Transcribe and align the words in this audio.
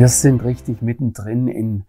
Wir 0.00 0.08
sind 0.08 0.42
richtig 0.44 0.80
mittendrin 0.80 1.46
in 1.46 1.84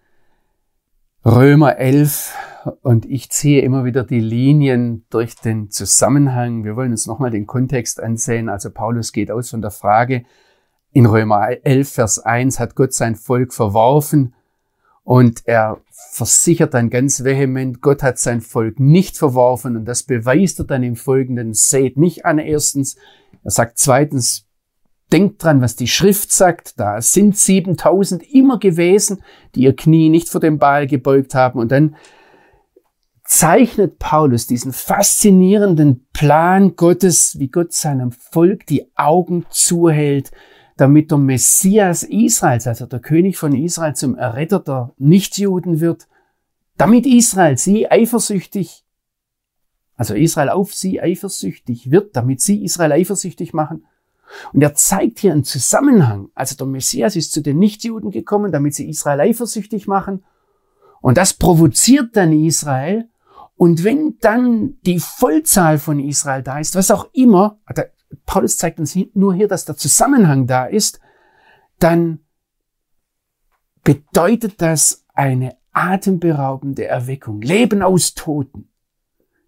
Römer 1.23 1.78
11 1.78 2.36
und 2.82 3.05
ich 3.05 3.30
ziehe 3.30 3.61
immer 3.61 3.86
wieder 3.86 4.04
die 4.04 4.20
Linien 4.20 5.05
durch 5.10 5.36
den 5.36 5.70
Zusammenhang. 5.70 6.66
Wir 6.66 6.75
wollen 6.75 6.92
uns 6.92 7.07
nochmal 7.07 7.32
den 7.32 7.47
Kontext 7.47 8.04
ansehen. 8.04 8.50
Also 8.50 8.70
Paulus 8.70 9.14
geht 9.14 9.32
aus 9.32 9.52
von 9.52 9.61
der 9.61 9.71
Frage, 9.71 10.25
in 10.92 11.05
Römer 11.05 11.52
11, 11.64 11.89
Vers 11.89 12.20
1 12.20 12.60
hat 12.60 12.75
Gott 12.75 12.92
sein 12.93 13.16
Volk 13.16 13.54
verworfen 13.54 14.34
und 15.05 15.43
er 15.46 15.80
versichert 16.12 16.73
dann 16.73 16.89
ganz 16.89 17.23
vehement, 17.23 17.79
Gott 17.79 18.04
hat 18.04 18.20
sein 18.20 18.42
Volk 18.42 18.78
nicht 18.78 19.18
verworfen 19.18 19.78
und 19.78 19.86
das 19.86 20.04
beweist 20.04 20.59
er 20.59 20.65
dann 20.65 20.84
im 20.84 20.98
Folgenden. 20.98 21.54
Seht 21.54 21.96
mich 21.96 22.25
an 22.25 22.39
erstens. 22.39 22.98
Er 23.46 23.51
sagt 23.51 23.78
zweitens, 23.78 24.50
Denkt 25.11 25.43
dran, 25.43 25.61
was 25.61 25.75
die 25.75 25.88
Schrift 25.88 26.32
sagt. 26.32 26.79
Da 26.79 27.01
sind 27.01 27.38
7000 27.38 28.24
immer 28.33 28.60
gewesen, 28.60 29.24
die 29.56 29.61
ihr 29.61 29.75
Knie 29.75 30.10
nicht 30.10 30.29
vor 30.29 30.39
dem 30.39 30.57
Baal 30.57 30.87
gebeugt 30.87 31.36
haben. 31.36 31.60
Und 31.60 31.71
dann 31.71 31.96
zeichnet 33.25 34.00
Paulus 34.00 34.47
diesen 34.47 34.73
faszinierenden 34.73 36.06
Plan 36.14 36.75
Gottes, 36.75 37.39
wie 37.39 37.50
Gott 37.50 37.73
seinem 37.73 38.11
Volk 38.11 38.66
die 38.66 38.92
Augen 38.95 39.45
zuhält, 39.50 40.31
damit 40.78 41.12
der 41.12 41.17
Messias 41.17 42.03
Israels, 42.03 42.67
also 42.67 42.86
der 42.86 43.00
König 43.00 43.38
von 43.38 43.53
Israel, 43.53 43.95
zum 43.95 44.16
Erretter 44.16 44.59
der 44.59 44.94
Nichtjuden 44.98 45.80
wird, 45.80 46.08
damit 46.78 47.06
Israel 47.06 47.58
sie 47.58 47.89
eifersüchtig, 47.89 48.84
also 49.95 50.14
Israel 50.14 50.50
auf 50.50 50.73
sie 50.73 51.02
eifersüchtig 51.02 51.92
wird, 51.92 52.16
damit 52.16 52.42
sie 52.42 52.64
Israel 52.64 52.94
eifersüchtig 52.94 53.54
machen 53.54 53.86
und 54.54 54.62
er 54.62 54.74
zeigt 54.74 55.20
hier 55.20 55.32
einen 55.32 55.44
Zusammenhang. 55.44 56.30
Also 56.36 56.56
der 56.56 56.68
Messias 56.68 57.16
ist 57.16 57.32
zu 57.32 57.42
den 57.42 57.60
Nichtjuden 57.60 58.12
gekommen, 58.12 58.52
damit 58.52 58.76
sie 58.76 58.90
Israel 58.90 59.22
eifersüchtig 59.22 59.88
machen. 59.88 60.23
Und 61.02 61.18
das 61.18 61.34
provoziert 61.34 62.16
dann 62.16 62.32
Israel. 62.32 63.10
Und 63.56 63.84
wenn 63.84 64.18
dann 64.22 64.78
die 64.82 65.00
Vollzahl 65.00 65.78
von 65.78 66.00
Israel 66.00 66.44
da 66.44 66.60
ist, 66.60 66.76
was 66.76 66.92
auch 66.92 67.10
immer, 67.14 67.60
Paulus 68.26 68.58
zeigt 68.58 68.80
uns 68.80 68.98
nur 69.14 69.34
hier, 69.34 69.48
dass 69.48 69.66
der 69.66 69.78
Zusammenhang 69.78 70.48
da 70.48 70.66
ist, 70.66 71.00
dann 71.80 72.20
bedeutet 73.84 74.62
das 74.62 75.06
eine 75.14 75.58
atemberaubende 75.72 76.86
Erweckung, 76.86 77.42
Leben 77.42 77.82
aus 77.82 78.14
Toten 78.14 78.70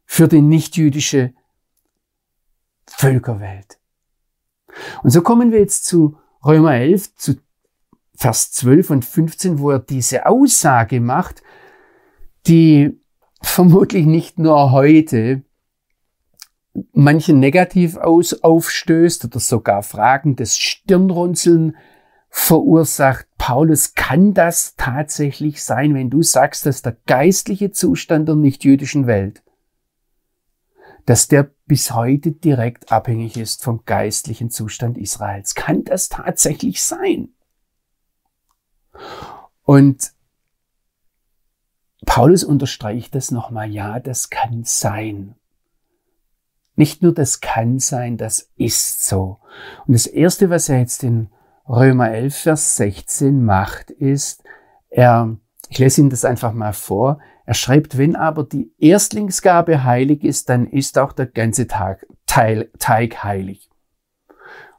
für 0.06 0.28
die 0.28 0.42
nichtjüdische 0.42 1.34
Völkerwelt. 2.88 3.80
Und 5.04 5.10
so 5.10 5.22
kommen 5.22 5.52
wir 5.52 5.60
jetzt 5.60 5.86
zu 5.86 6.18
Römer 6.46 6.76
11, 6.76 7.16
zu 7.16 7.36
Vers 8.16 8.52
12 8.52 8.90
und 8.90 9.06
15, 9.06 9.60
wo 9.60 9.72
er 9.72 9.80
diese 9.80 10.26
Aussage 10.26 11.02
macht, 11.02 11.42
die 12.48 13.00
vermutlich 13.42 14.06
nicht 14.06 14.40
nur 14.40 14.72
heute 14.72 15.44
manchen 16.92 17.40
negativ 17.40 17.98
aus, 17.98 18.42
aufstößt 18.44 19.26
oder 19.26 19.40
sogar 19.40 19.84
Fragen 19.84 20.36
des 20.36 20.58
Stirnrunzeln 20.58 21.76
verursacht. 22.30 23.28
Paulus, 23.38 23.94
kann 23.94 24.34
das 24.34 24.76
tatsächlich 24.76 25.64
sein, 25.64 25.94
wenn 25.94 26.10
du 26.10 26.24
sagst, 26.24 26.66
dass 26.66 26.82
der 26.82 26.98
geistliche 27.06 27.72
Zustand 27.72 28.28
der 28.28 28.36
nichtjüdischen 28.36 29.06
Welt 29.06 29.44
dass 31.06 31.28
der 31.28 31.52
bis 31.66 31.92
heute 31.94 32.32
direkt 32.32 32.92
abhängig 32.92 33.38
ist 33.38 33.64
vom 33.64 33.84
geistlichen 33.86 34.50
Zustand 34.50 34.98
Israels. 34.98 35.56
Kann 35.56 35.84
das 35.84 36.10
tatsächlich 36.10 36.82
sein? 36.82 37.30
Und 39.64 40.12
Paulus 42.06 42.44
unterstreicht 42.44 43.16
das 43.16 43.32
nochmal, 43.32 43.70
ja, 43.70 44.00
das 44.00 44.30
kann 44.30 44.64
sein. 44.64 45.36
Nicht 46.76 47.02
nur 47.02 47.14
das 47.14 47.40
kann 47.40 47.80
sein, 47.80 48.18
das 48.18 48.52
ist 48.56 49.06
so. 49.08 49.40
Und 49.86 49.94
das 49.94 50.08
Erste, 50.08 50.50
was 50.50 50.70
er 50.70 50.80
jetzt 50.80 51.04
in 51.04 51.30
Römer 51.68 52.12
11, 52.12 52.36
Vers 52.36 52.76
16 52.78 53.44
macht, 53.44 53.90
ist, 53.92 54.44
er, 54.90 55.38
ich 55.70 55.80
lese 55.80 56.02
Ihnen 56.02 56.10
das 56.10 56.26
einfach 56.26 56.52
mal 56.52 56.74
vor, 56.74 57.20
er 57.46 57.54
schreibt, 57.54 57.98
wenn 57.98 58.16
aber 58.16 58.44
die 58.44 58.72
Erstlingsgabe 58.78 59.84
heilig 59.84 60.24
ist, 60.24 60.50
dann 60.50 60.68
ist 60.68 60.98
auch 60.98 61.12
der 61.12 61.26
ganze 61.26 61.68
Tag, 61.68 62.06
Teil, 62.26 62.72
Teig 62.80 63.24
heilig. 63.24 63.70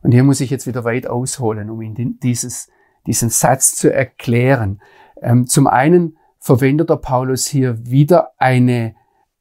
Und 0.02 0.12
hier 0.12 0.24
muss 0.24 0.40
ich 0.40 0.50
jetzt 0.50 0.66
wieder 0.66 0.84
weit 0.84 1.06
ausholen, 1.06 1.70
um 1.70 1.80
Ihnen 1.82 2.18
dieses, 2.20 2.68
diesen 3.06 3.30
Satz 3.30 3.74
zu 3.74 3.92
erklären. 3.92 4.80
Ähm, 5.20 5.46
zum 5.46 5.66
einen 5.66 6.16
verwendet 6.38 6.90
der 6.90 6.96
Paulus 6.96 7.46
hier 7.46 7.86
wieder 7.86 8.32
eine, 8.38 8.94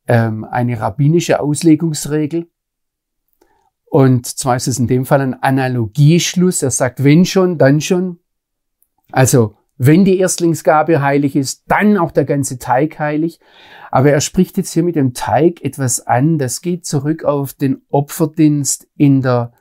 ähm, 0.07 0.45
eine 0.45 0.79
rabbinische 0.79 1.39
Auslegungsregel. 1.39 2.49
Und 3.85 4.25
zwar 4.25 4.55
ist 4.55 4.67
es 4.67 4.79
in 4.79 4.87
dem 4.87 5.05
Fall 5.05 5.21
ein 5.21 5.41
Analogieschluss. 5.41 6.63
Er 6.63 6.71
sagt, 6.71 7.03
wenn 7.03 7.25
schon, 7.25 7.57
dann 7.57 7.79
schon. 7.79 8.19
Also 9.11 9.55
wenn 9.85 10.05
die 10.05 10.19
Erstlingsgabe 10.19 11.01
heilig 11.01 11.35
ist, 11.35 11.63
dann 11.67 11.97
auch 11.97 12.11
der 12.11 12.25
ganze 12.25 12.59
Teig 12.59 12.99
heilig. 12.99 13.39
Aber 13.91 14.11
er 14.11 14.21
spricht 14.21 14.57
jetzt 14.57 14.73
hier 14.73 14.83
mit 14.83 14.95
dem 14.95 15.13
Teig 15.13 15.63
etwas 15.63 16.05
an, 16.05 16.37
das 16.37 16.61
geht 16.61 16.85
zurück 16.85 17.23
auf 17.23 17.53
den 17.53 17.81
Opferdienst 17.89 18.87
in 18.95 19.21
der, 19.21 19.53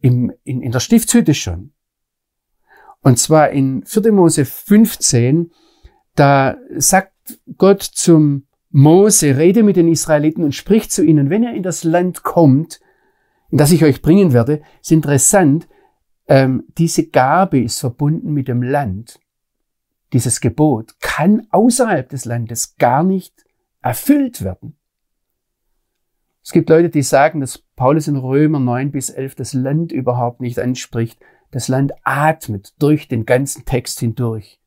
im, 0.00 0.32
in, 0.44 0.62
in 0.62 0.72
der 0.72 0.80
Stiftshütte 0.80 1.34
schon. 1.34 1.72
Und 3.02 3.18
zwar 3.18 3.50
in 3.50 3.84
4. 3.84 4.12
Mose 4.12 4.44
15, 4.44 5.52
da 6.16 6.56
sagt 6.76 7.12
Gott 7.56 7.82
zum 7.82 8.46
Mose, 8.70 9.36
rede 9.36 9.62
mit 9.62 9.76
den 9.76 9.88
Israeliten 9.88 10.44
und 10.44 10.54
spricht 10.54 10.92
zu 10.92 11.04
ihnen, 11.04 11.30
wenn 11.30 11.44
ihr 11.44 11.54
in 11.54 11.62
das 11.62 11.84
Land 11.84 12.24
kommt, 12.24 12.80
in 13.50 13.58
das 13.58 13.72
ich 13.72 13.84
euch 13.84 14.02
bringen 14.02 14.32
werde, 14.32 14.62
ist 14.80 14.92
interessant, 14.92 15.68
ähm, 16.28 16.64
diese 16.76 17.06
Gabe 17.06 17.60
ist 17.60 17.78
verbunden 17.78 18.32
mit 18.32 18.48
dem 18.48 18.62
Land 18.62 19.20
dieses 20.12 20.40
Gebot 20.40 20.98
kann 21.00 21.46
außerhalb 21.50 22.08
des 22.08 22.24
Landes 22.24 22.76
gar 22.76 23.02
nicht 23.02 23.44
erfüllt 23.82 24.42
werden. 24.42 24.76
Es 26.42 26.52
gibt 26.52 26.70
Leute, 26.70 26.90
die 26.90 27.02
sagen, 27.02 27.40
dass 27.40 27.58
Paulus 27.74 28.06
in 28.06 28.16
Römer 28.16 28.60
9 28.60 28.92
bis 28.92 29.10
11 29.10 29.34
das 29.34 29.52
Land 29.52 29.90
überhaupt 29.90 30.40
nicht 30.40 30.58
anspricht. 30.58 31.18
Das 31.50 31.68
Land 31.68 31.92
atmet 32.04 32.74
durch 32.78 33.08
den 33.08 33.26
ganzen 33.26 33.64
Text 33.64 33.98
hindurch. 34.00 34.60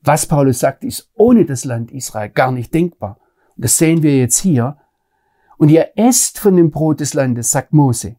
Was 0.00 0.26
Paulus 0.26 0.58
sagt, 0.58 0.84
ist 0.84 1.10
ohne 1.14 1.44
das 1.44 1.64
Land 1.64 1.92
Israel 1.92 2.30
gar 2.30 2.50
nicht 2.50 2.74
denkbar. 2.74 3.20
Und 3.56 3.64
das 3.64 3.78
sehen 3.78 4.02
wir 4.02 4.16
jetzt 4.18 4.38
hier. 4.38 4.78
Und 5.58 5.68
ihr 5.68 5.92
esst 5.96 6.38
von 6.38 6.56
dem 6.56 6.70
Brot 6.70 7.00
des 7.00 7.14
Landes, 7.14 7.50
sagt 7.50 7.72
Mose 7.72 8.16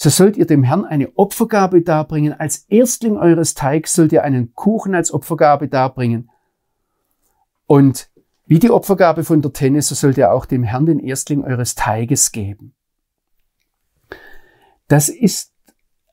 so 0.00 0.10
sollt 0.10 0.36
ihr 0.36 0.46
dem 0.46 0.62
Herrn 0.62 0.84
eine 0.84 1.10
Opfergabe 1.16 1.82
darbringen. 1.82 2.32
Als 2.32 2.58
Erstling 2.68 3.16
eures 3.16 3.54
Teigs 3.54 3.94
sollt 3.94 4.12
ihr 4.12 4.22
einen 4.22 4.54
Kuchen 4.54 4.94
als 4.94 5.12
Opfergabe 5.12 5.66
darbringen. 5.66 6.30
Und 7.66 8.08
wie 8.46 8.60
die 8.60 8.70
Opfergabe 8.70 9.24
von 9.24 9.42
der 9.42 9.52
Tenne, 9.52 9.82
so 9.82 9.96
sollt 9.96 10.16
ihr 10.16 10.32
auch 10.32 10.46
dem 10.46 10.62
Herrn 10.62 10.86
den 10.86 11.00
Erstling 11.00 11.42
eures 11.42 11.74
Teiges 11.74 12.30
geben. 12.30 12.74
Das 14.86 15.08
ist 15.08 15.52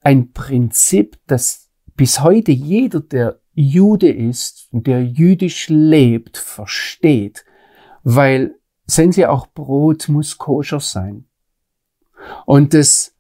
ein 0.01 0.31
Prinzip, 0.31 1.19
das 1.27 1.69
bis 1.95 2.21
heute 2.21 2.51
jeder, 2.51 3.01
der 3.01 3.39
Jude 3.53 4.11
ist 4.11 4.67
und 4.71 4.87
der 4.87 5.05
jüdisch 5.05 5.69
lebt, 5.69 6.37
versteht. 6.37 7.45
Weil, 8.03 8.55
sehen 8.87 9.11
Sie, 9.11 9.27
auch 9.27 9.45
Brot 9.45 10.09
muss 10.09 10.39
koscher 10.39 10.79
sein. 10.79 11.25
Und 12.47 12.73
das 12.73 13.14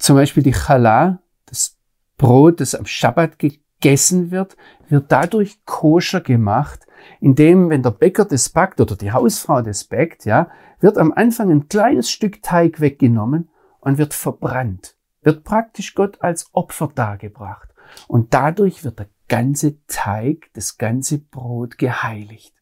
zum 0.00 0.16
Beispiel 0.16 0.42
die 0.42 0.52
Challah, 0.52 1.20
das 1.46 1.76
Brot, 2.16 2.60
das 2.60 2.74
am 2.74 2.86
Schabbat 2.86 3.38
gegessen 3.38 4.30
wird, 4.30 4.56
wird 4.88 5.12
dadurch 5.12 5.64
koscher 5.64 6.20
gemacht, 6.20 6.86
indem, 7.20 7.70
wenn 7.70 7.82
der 7.82 7.92
Bäcker 7.92 8.24
das 8.24 8.48
backt 8.48 8.80
oder 8.80 8.96
die 8.96 9.12
Hausfrau 9.12 9.62
das 9.62 9.84
backt, 9.84 10.24
ja, 10.24 10.50
wird 10.80 10.98
am 10.98 11.12
Anfang 11.12 11.50
ein 11.50 11.68
kleines 11.68 12.10
Stück 12.10 12.42
Teig 12.42 12.80
weggenommen 12.80 13.48
und 13.80 13.98
wird 13.98 14.14
verbrannt, 14.14 14.96
wird 15.22 15.44
praktisch 15.44 15.94
Gott 15.94 16.20
als 16.20 16.48
Opfer 16.52 16.90
dargebracht. 16.94 17.68
Und 18.08 18.32
dadurch 18.34 18.84
wird 18.84 18.98
der 18.98 19.08
ganze 19.28 19.84
Teig, 19.86 20.50
das 20.54 20.78
ganze 20.78 21.18
Brot 21.18 21.78
geheiligt. 21.78 22.54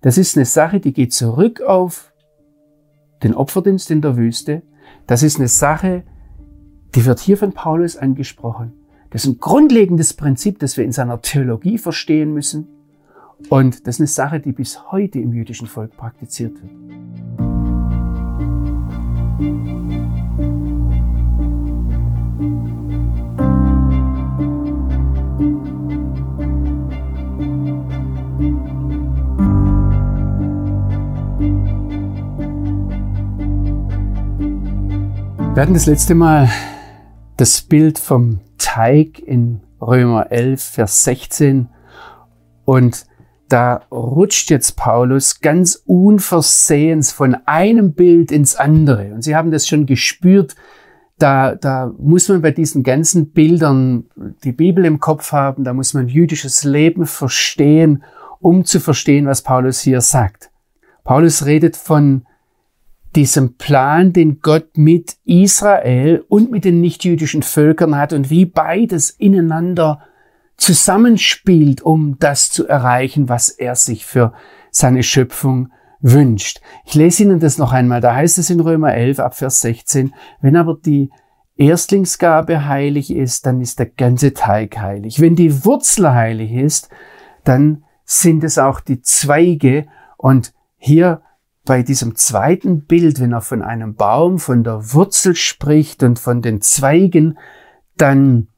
Das 0.00 0.16
ist 0.16 0.36
eine 0.36 0.46
Sache, 0.46 0.80
die 0.80 0.92
geht 0.92 1.12
zurück 1.12 1.60
auf 1.60 2.12
den 3.22 3.34
Opferdienst 3.34 3.90
in 3.90 4.00
der 4.00 4.16
Wüste, 4.16 4.62
das 5.06 5.22
ist 5.22 5.38
eine 5.38 5.48
Sache, 5.48 6.04
die 6.94 7.04
wird 7.04 7.20
hier 7.20 7.36
von 7.36 7.52
Paulus 7.52 7.96
angesprochen. 7.96 8.72
Das 9.10 9.24
ist 9.24 9.30
ein 9.30 9.38
grundlegendes 9.38 10.14
Prinzip, 10.14 10.58
das 10.58 10.76
wir 10.76 10.84
in 10.84 10.92
seiner 10.92 11.20
Theologie 11.20 11.78
verstehen 11.78 12.32
müssen. 12.32 12.68
Und 13.48 13.86
das 13.86 13.96
ist 13.96 14.00
eine 14.00 14.06
Sache, 14.06 14.40
die 14.40 14.52
bis 14.52 14.92
heute 14.92 15.18
im 15.18 15.32
jüdischen 15.32 15.66
Volk 15.66 15.96
praktiziert 15.96 16.54
wird. 16.62 16.72
Wir 35.60 35.64
hatten 35.64 35.74
das 35.74 35.84
letzte 35.84 36.14
Mal 36.14 36.48
das 37.36 37.60
Bild 37.60 37.98
vom 37.98 38.40
Teig 38.56 39.18
in 39.18 39.60
Römer 39.78 40.32
11, 40.32 40.62
Vers 40.62 41.04
16 41.04 41.68
und 42.64 43.04
da 43.50 43.82
rutscht 43.92 44.48
jetzt 44.48 44.78
Paulus 44.78 45.42
ganz 45.42 45.82
unversehens 45.84 47.12
von 47.12 47.36
einem 47.44 47.92
Bild 47.92 48.32
ins 48.32 48.56
andere. 48.56 49.12
Und 49.12 49.20
Sie 49.22 49.36
haben 49.36 49.50
das 49.50 49.68
schon 49.68 49.84
gespürt. 49.84 50.56
Da, 51.18 51.56
da 51.56 51.92
muss 51.98 52.30
man 52.30 52.40
bei 52.40 52.52
diesen 52.52 52.82
ganzen 52.82 53.32
Bildern 53.32 54.04
die 54.42 54.52
Bibel 54.52 54.86
im 54.86 54.98
Kopf 54.98 55.32
haben. 55.32 55.64
Da 55.64 55.74
muss 55.74 55.92
man 55.92 56.08
jüdisches 56.08 56.64
Leben 56.64 57.04
verstehen, 57.04 58.02
um 58.38 58.64
zu 58.64 58.80
verstehen, 58.80 59.26
was 59.26 59.42
Paulus 59.42 59.80
hier 59.80 60.00
sagt. 60.00 60.50
Paulus 61.04 61.44
redet 61.44 61.76
von 61.76 62.24
diesem 63.16 63.56
Plan, 63.56 64.12
den 64.12 64.40
Gott 64.40 64.76
mit 64.76 65.16
Israel 65.24 66.24
und 66.28 66.50
mit 66.50 66.64
den 66.64 66.80
nichtjüdischen 66.80 67.42
Völkern 67.42 67.96
hat 67.96 68.12
und 68.12 68.30
wie 68.30 68.44
beides 68.44 69.10
ineinander 69.10 70.02
zusammenspielt, 70.56 71.82
um 71.82 72.18
das 72.18 72.50
zu 72.50 72.68
erreichen, 72.68 73.28
was 73.28 73.48
er 73.48 73.74
sich 73.74 74.04
für 74.04 74.32
seine 74.70 75.02
Schöpfung 75.02 75.70
wünscht. 76.00 76.60
Ich 76.84 76.94
lese 76.94 77.24
Ihnen 77.24 77.40
das 77.40 77.58
noch 77.58 77.72
einmal. 77.72 78.00
Da 78.00 78.14
heißt 78.14 78.38
es 78.38 78.50
in 78.50 78.60
Römer 78.60 78.94
11 78.94 79.18
ab 79.18 79.34
Vers 79.34 79.60
16, 79.62 80.14
wenn 80.40 80.56
aber 80.56 80.78
die 80.84 81.10
Erstlingsgabe 81.56 82.66
heilig 82.66 83.10
ist, 83.10 83.44
dann 83.44 83.60
ist 83.60 83.78
der 83.78 83.86
ganze 83.86 84.32
Teig 84.32 84.78
heilig. 84.78 85.20
Wenn 85.20 85.36
die 85.36 85.64
Wurzel 85.64 86.10
heilig 86.12 86.52
ist, 86.52 86.88
dann 87.44 87.84
sind 88.04 88.44
es 88.44 88.58
auch 88.58 88.80
die 88.80 89.02
Zweige. 89.02 89.86
Und 90.16 90.54
hier 90.78 91.20
bei 91.70 91.84
diesem 91.84 92.16
zweiten 92.16 92.80
Bild, 92.80 93.20
wenn 93.20 93.30
er 93.30 93.42
von 93.42 93.62
einem 93.62 93.94
Baum, 93.94 94.40
von 94.40 94.64
der 94.64 94.92
Wurzel 94.92 95.36
spricht 95.36 96.02
und 96.02 96.18
von 96.18 96.42
den 96.42 96.60
Zweigen, 96.60 97.38
dann 97.96 98.48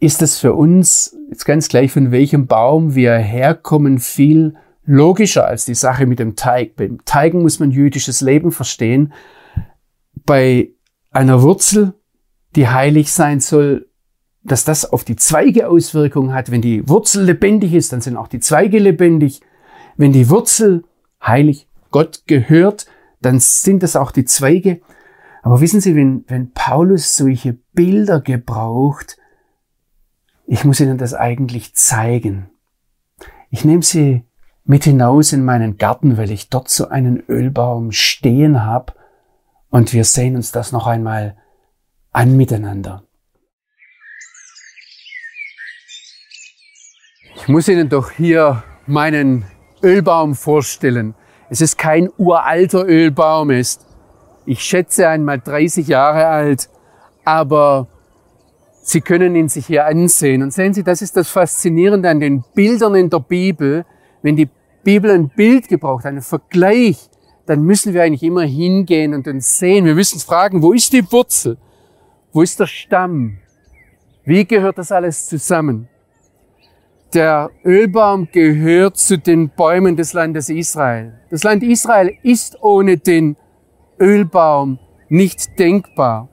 ist 0.00 0.20
es 0.20 0.40
für 0.40 0.54
uns, 0.54 1.16
jetzt 1.28 1.44
ganz 1.44 1.68
gleich 1.68 1.92
von 1.92 2.10
welchem 2.10 2.48
Baum 2.48 2.96
wir 2.96 3.14
herkommen, 3.14 4.00
viel 4.00 4.56
logischer 4.84 5.46
als 5.46 5.64
die 5.64 5.76
Sache 5.76 6.06
mit 6.06 6.18
dem 6.18 6.34
Teig. 6.34 6.74
Beim 6.74 6.98
Teigen 7.04 7.42
muss 7.42 7.60
man 7.60 7.70
jüdisches 7.70 8.20
Leben 8.20 8.50
verstehen. 8.50 9.12
Bei 10.26 10.70
einer 11.12 11.40
Wurzel, 11.40 11.94
die 12.56 12.66
heilig 12.66 13.12
sein 13.12 13.38
soll, 13.38 13.88
dass 14.42 14.64
das 14.64 14.92
auf 14.92 15.04
die 15.04 15.14
Zweige 15.14 15.68
Auswirkungen 15.68 16.34
hat. 16.34 16.50
Wenn 16.50 16.62
die 16.62 16.88
Wurzel 16.88 17.22
lebendig 17.22 17.74
ist, 17.74 17.92
dann 17.92 18.00
sind 18.00 18.16
auch 18.16 18.26
die 18.26 18.40
Zweige 18.40 18.80
lebendig. 18.80 19.40
Wenn 19.96 20.12
die 20.12 20.28
Wurzel 20.28 20.82
heilig 21.26 21.68
Gott 21.90 22.22
gehört, 22.26 22.86
dann 23.20 23.40
sind 23.40 23.82
es 23.82 23.96
auch 23.96 24.10
die 24.10 24.24
Zweige. 24.24 24.80
Aber 25.42 25.60
wissen 25.60 25.80
Sie, 25.80 25.94
wenn, 25.94 26.24
wenn 26.28 26.52
Paulus 26.52 27.16
solche 27.16 27.52
Bilder 27.72 28.20
gebraucht, 28.20 29.16
ich 30.46 30.64
muss 30.64 30.80
Ihnen 30.80 30.98
das 30.98 31.14
eigentlich 31.14 31.74
zeigen. 31.74 32.50
Ich 33.50 33.64
nehme 33.64 33.82
Sie 33.82 34.24
mit 34.64 34.84
hinaus 34.84 35.32
in 35.32 35.44
meinen 35.44 35.76
Garten, 35.76 36.16
weil 36.16 36.30
ich 36.30 36.48
dort 36.48 36.68
so 36.68 36.88
einen 36.88 37.22
Ölbaum 37.28 37.92
stehen 37.92 38.64
habe 38.64 38.94
und 39.70 39.92
wir 39.92 40.04
sehen 40.04 40.36
uns 40.36 40.52
das 40.52 40.72
noch 40.72 40.86
einmal 40.86 41.36
an 42.10 42.36
miteinander. 42.36 43.04
Ich 47.36 47.48
muss 47.48 47.68
Ihnen 47.68 47.90
doch 47.90 48.10
hier 48.10 48.64
meinen 48.86 49.44
Ölbaum 49.84 50.34
vorstellen. 50.34 51.14
Es 51.50 51.60
ist 51.60 51.78
kein 51.78 52.08
uralter 52.16 52.84
Ölbaum, 52.86 53.50
ist, 53.50 53.86
ich 54.46 54.60
schätze 54.60 55.08
einmal 55.08 55.40
30 55.40 55.86
Jahre 55.86 56.26
alt, 56.26 56.68
aber 57.24 57.86
Sie 58.86 59.00
können 59.00 59.34
ihn 59.34 59.48
sich 59.48 59.66
hier 59.66 59.86
ansehen. 59.86 60.42
Und 60.42 60.52
sehen 60.52 60.74
Sie, 60.74 60.84
das 60.84 61.00
ist 61.00 61.16
das 61.16 61.30
Faszinierende 61.30 62.10
an 62.10 62.20
den 62.20 62.44
Bildern 62.54 62.94
in 62.94 63.08
der 63.08 63.20
Bibel. 63.20 63.86
Wenn 64.20 64.36
die 64.36 64.50
Bibel 64.82 65.10
ein 65.10 65.30
Bild 65.30 65.68
gebraucht, 65.68 66.04
einen 66.04 66.20
Vergleich, 66.20 67.08
dann 67.46 67.62
müssen 67.62 67.94
wir 67.94 68.02
eigentlich 68.02 68.22
immer 68.22 68.42
hingehen 68.42 69.14
und 69.14 69.26
uns 69.26 69.58
sehen. 69.58 69.86
Wir 69.86 69.94
müssen 69.94 70.20
fragen, 70.20 70.62
wo 70.62 70.74
ist 70.74 70.92
die 70.92 71.10
Wurzel? 71.10 71.56
Wo 72.32 72.42
ist 72.42 72.60
der 72.60 72.66
Stamm? 72.66 73.38
Wie 74.24 74.44
gehört 74.44 74.76
das 74.76 74.92
alles 74.92 75.26
zusammen? 75.26 75.88
Der 77.12 77.50
Ölbaum 77.64 78.28
gehört 78.32 78.96
zu 78.96 79.18
den 79.18 79.50
Bäumen 79.50 79.96
des 79.96 80.12
Landes 80.14 80.48
Israel. 80.48 81.14
Das 81.30 81.44
Land 81.44 81.62
Israel 81.62 82.12
ist 82.22 82.60
ohne 82.62 82.96
den 82.96 83.36
Ölbaum 84.00 84.78
nicht 85.08 85.58
denkbar. 85.58 86.28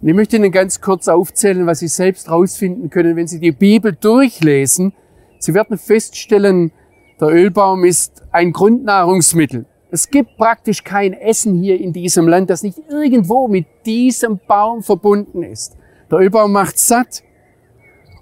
Und 0.00 0.08
ich 0.08 0.14
möchte 0.14 0.36
Ihnen 0.36 0.50
ganz 0.50 0.80
kurz 0.80 1.08
aufzählen, 1.08 1.66
was 1.66 1.80
Sie 1.80 1.88
selbst 1.88 2.28
herausfinden 2.28 2.90
können, 2.90 3.16
wenn 3.16 3.26
Sie 3.26 3.38
die 3.38 3.52
Bibel 3.52 3.92
durchlesen. 3.92 4.94
Sie 5.38 5.54
werden 5.54 5.78
feststellen, 5.78 6.72
der 7.20 7.28
Ölbaum 7.28 7.84
ist 7.84 8.22
ein 8.32 8.52
Grundnahrungsmittel. 8.52 9.66
Es 9.90 10.08
gibt 10.08 10.36
praktisch 10.36 10.84
kein 10.84 11.12
Essen 11.12 11.54
hier 11.54 11.78
in 11.78 11.92
diesem 11.92 12.28
Land, 12.28 12.48
das 12.48 12.62
nicht 12.62 12.78
irgendwo 12.88 13.48
mit 13.48 13.66
diesem 13.84 14.40
Baum 14.46 14.82
verbunden 14.82 15.42
ist. 15.42 15.76
Der 16.10 16.18
Ölbaum 16.20 16.52
macht 16.52 16.78
satt. 16.78 17.22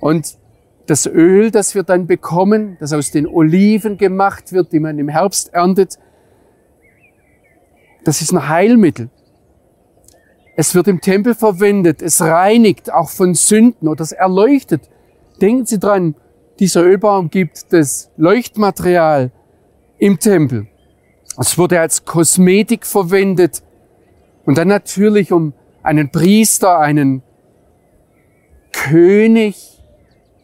Und 0.01 0.39
das 0.89 1.07
Öl, 1.07 1.51
das 1.51 1.75
wir 1.75 1.83
dann 1.83 2.07
bekommen, 2.07 2.79
das 2.81 2.95
aus 2.95 3.11
den 3.11 3.27
Oliven 3.27 3.99
gemacht 3.99 4.53
wird, 4.53 4.73
die 4.73 4.81
man 4.81 4.99
im 4.99 5.09
Herbst 5.09 5.53
erntet, 5.53 5.99
das 8.05 8.23
ist 8.23 8.33
ein 8.33 8.49
Heilmittel. 8.49 9.11
Es 10.57 10.75
wird 10.75 10.89
im 10.89 11.03
Tempel 11.03 11.35
verwendet, 11.35 12.01
es 12.01 12.23
reinigt 12.23 12.91
auch 12.91 13.11
von 13.11 13.35
Sünden 13.35 13.87
oder 13.87 14.03
es 14.03 14.13
erleuchtet. 14.13 14.89
Denken 15.43 15.67
Sie 15.67 15.79
dran, 15.79 16.15
dieser 16.59 16.83
Ölbaum 16.83 17.29
gibt 17.29 17.71
das 17.73 18.11
Leuchtmaterial 18.17 19.31
im 19.99 20.19
Tempel. 20.19 20.69
Es 21.39 21.59
wurde 21.59 21.81
als 21.81 22.07
Kosmetik 22.07 22.87
verwendet 22.87 23.63
und 24.47 24.57
dann 24.57 24.69
natürlich 24.69 25.33
um 25.33 25.53
einen 25.83 26.11
Priester, 26.11 26.79
einen 26.79 27.23
König 28.73 29.68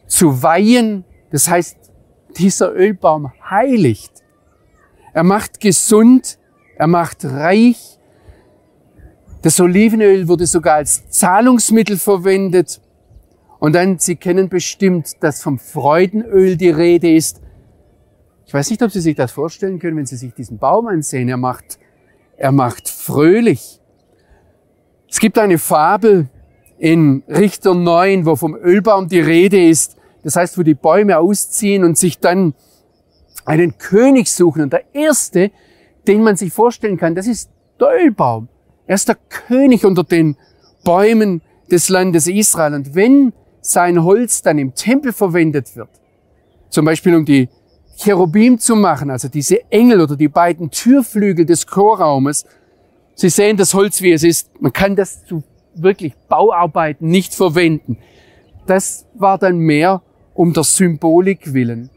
zu 0.07 0.41
weihen. 0.41 1.03
Das 1.31 1.49
heißt, 1.49 1.77
dieser 2.37 2.73
Ölbaum 2.73 3.31
heiligt. 3.49 4.11
Er 5.13 5.23
macht 5.23 5.59
gesund, 5.59 6.37
er 6.77 6.87
macht 6.87 7.23
reich, 7.23 7.95
das 9.45 9.59
Olivenöl 9.59 10.27
wurde 10.27 10.47
sogar 10.47 10.77
als 10.77 11.07
Zahlungsmittel 11.07 11.99
verwendet. 11.99 12.81
Und 13.59 13.73
dann, 13.73 13.99
Sie 13.99 14.15
kennen 14.15 14.49
bestimmt, 14.49 15.21
dass 15.23 15.43
vom 15.43 15.59
Freudenöl 15.59 16.57
die 16.57 16.71
Rede 16.71 17.13
ist. 17.13 17.43
Ich 18.47 18.53
weiß 18.55 18.71
nicht, 18.71 18.81
ob 18.81 18.89
Sie 18.89 19.01
sich 19.01 19.15
das 19.15 19.31
vorstellen 19.31 19.77
können, 19.77 19.97
wenn 19.97 20.07
Sie 20.07 20.15
sich 20.15 20.33
diesen 20.33 20.57
Baum 20.57 20.87
ansehen. 20.87 21.29
Er 21.29 21.37
macht, 21.37 21.77
er 22.37 22.51
macht 22.51 22.89
fröhlich. 22.89 23.79
Es 25.07 25.19
gibt 25.19 25.37
eine 25.37 25.59
Fabel 25.59 26.27
in 26.77 27.23
Richter 27.27 27.73
9, 27.73 28.25
wo 28.25 28.35
vom 28.35 28.55
Ölbaum 28.55 29.07
die 29.07 29.19
Rede 29.19 29.67
ist. 29.67 29.97
Das 30.23 30.35
heißt, 30.35 30.57
wo 30.57 30.63
die 30.63 30.73
Bäume 30.73 31.17
ausziehen 31.17 31.83
und 31.83 31.97
sich 31.97 32.19
dann 32.19 32.53
einen 33.45 33.77
König 33.77 34.31
suchen. 34.31 34.63
Und 34.63 34.73
der 34.73 34.93
erste, 34.93 35.51
den 36.07 36.23
man 36.23 36.35
sich 36.35 36.51
vorstellen 36.51 36.97
kann, 36.97 37.15
das 37.15 37.27
ist 37.27 37.49
der 37.79 37.89
Ölbaum. 38.03 38.47
Er 38.87 38.95
ist 38.95 39.07
der 39.07 39.17
König 39.29 39.85
unter 39.85 40.03
den 40.03 40.37
Bäumen 40.83 41.41
des 41.71 41.89
Landes 41.89 42.27
Israel. 42.27 42.73
Und 42.73 42.95
wenn 42.95 43.33
sein 43.61 44.03
Holz 44.03 44.41
dann 44.41 44.57
im 44.57 44.75
Tempel 44.75 45.13
verwendet 45.13 45.75
wird, 45.75 45.89
zum 46.69 46.85
Beispiel 46.85 47.15
um 47.15 47.25
die 47.25 47.49
Cherubim 47.97 48.59
zu 48.59 48.75
machen, 48.75 49.09
also 49.09 49.27
diese 49.27 49.71
Engel 49.71 50.01
oder 50.01 50.15
die 50.15 50.27
beiden 50.27 50.69
Türflügel 50.69 51.45
des 51.45 51.65
Chorraumes, 51.65 52.45
Sie 53.15 53.29
sehen 53.29 53.55
das 53.55 53.73
Holz, 53.73 54.01
wie 54.01 54.11
es 54.11 54.23
ist. 54.23 54.49
Man 54.61 54.73
kann 54.73 54.95
das 54.95 55.25
zu 55.25 55.41
wirklich 55.75 56.13
Bauarbeiten 56.29 57.07
nicht 57.07 57.33
verwenden. 57.33 57.97
Das 58.65 59.05
war 59.13 59.37
dann 59.37 59.57
mehr 59.57 60.01
um 60.33 60.53
der 60.53 60.63
Symbolik 60.63 61.53
willen. 61.53 61.89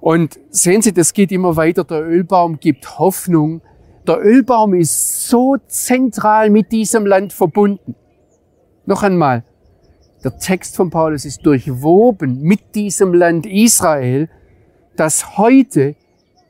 Und 0.00 0.38
sehen 0.50 0.82
Sie, 0.82 0.92
das 0.92 1.12
geht 1.12 1.32
immer 1.32 1.56
weiter. 1.56 1.84
Der 1.84 2.02
Ölbaum 2.02 2.60
gibt 2.60 2.98
Hoffnung 2.98 3.62
der 4.06 4.22
Ölbaum 4.22 4.74
ist 4.74 5.28
so 5.28 5.56
zentral 5.66 6.50
mit 6.50 6.72
diesem 6.72 7.06
Land 7.06 7.32
verbunden. 7.32 7.94
Noch 8.84 9.02
einmal, 9.02 9.44
der 10.22 10.36
Text 10.38 10.76
von 10.76 10.90
Paulus 10.90 11.24
ist 11.24 11.44
durchwoben 11.46 12.42
mit 12.42 12.74
diesem 12.74 13.14
Land 13.14 13.46
Israel, 13.46 14.28
das 14.96 15.38
heute 15.38 15.96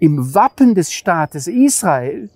im 0.01 0.35
Wappen 0.35 0.75
des 0.75 0.93
Staates 0.93 1.47
Israel 1.47 2.29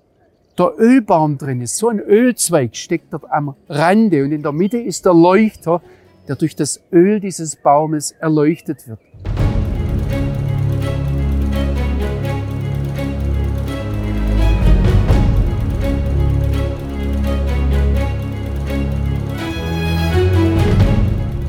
der 0.59 0.73
Ölbaum 0.79 1.39
drin 1.39 1.61
ist. 1.61 1.77
So 1.77 1.89
ein 1.89 2.01
Ölzweig 2.01 2.75
steckt 2.77 3.13
dort 3.13 3.31
am 3.31 3.55
Rande 3.69 4.25
und 4.25 4.33
in 4.33 4.43
der 4.43 4.53
Mitte 4.53 4.79
ist 4.79 5.07
der 5.07 5.15
Leuchter, 5.15 5.81
der 6.27 6.37
durch 6.37 6.57
das 6.57 6.81
Öl 6.93 7.21
dieses 7.21 7.57
Baumes 7.57 8.13
erleuchtet 8.13 8.89
wird. 8.89 8.99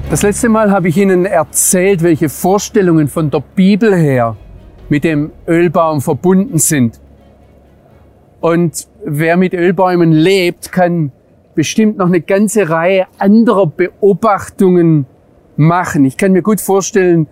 Das 0.10 0.24
letzte 0.24 0.50
Mal 0.50 0.72
habe 0.72 0.88
ich 0.88 0.98
Ihnen 0.98 1.26
erzählt, 1.26 2.02
welche 2.02 2.30
Vorstellungen 2.30 3.08
von 3.08 3.30
der 3.30 3.44
Bibel 3.56 3.96
her 3.96 4.36
mit 4.90 5.04
dem 5.04 5.32
Ölbaum 5.48 6.02
verbunden 6.02 6.58
sind. 6.58 7.00
Und 8.42 8.88
wer 9.04 9.38
mit 9.38 9.54
Ölbäumen 9.54 10.12
lebt, 10.12 10.72
kann 10.72 11.12
bestimmt 11.56 11.98
noch 11.98 12.08
eine 12.08 12.22
ganze 12.22 12.70
Reihe 12.70 13.08
anderer 13.18 13.68
Beobachtungen 13.68 15.06
machen. 15.58 16.06
Ich 16.06 16.18
kann 16.18 16.32
mir 16.32 16.42
gut 16.42 16.62
vorstellen, 16.62 17.28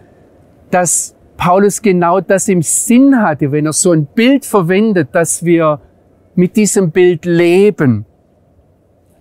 dass 0.70 1.16
Paulus 1.38 1.82
genau 1.82 2.20
das 2.20 2.48
im 2.48 2.62
Sinn 2.62 3.22
hatte, 3.22 3.52
wenn 3.52 3.66
er 3.66 3.74
so 3.74 3.92
ein 3.92 4.06
Bild 4.06 4.46
verwendet, 4.46 5.10
dass 5.14 5.46
wir 5.46 5.80
mit 6.36 6.56
diesem 6.56 6.92
Bild 6.92 7.26
leben. 7.26 8.06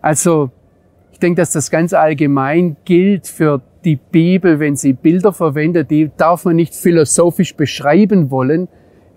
Also 0.00 0.50
ich 1.12 1.18
denke, 1.18 1.40
dass 1.40 1.52
das 1.52 1.70
ganz 1.70 1.92
allgemein 1.92 2.76
gilt 2.84 3.26
für 3.26 3.62
die 3.84 3.96
Bibel, 3.96 4.58
wenn 4.58 4.76
sie 4.76 4.92
Bilder 4.92 5.32
verwendet, 5.32 5.90
die 5.90 6.10
darf 6.16 6.44
man 6.44 6.56
nicht 6.56 6.74
philosophisch 6.74 7.54
beschreiben 7.54 8.30
wollen, 8.30 8.68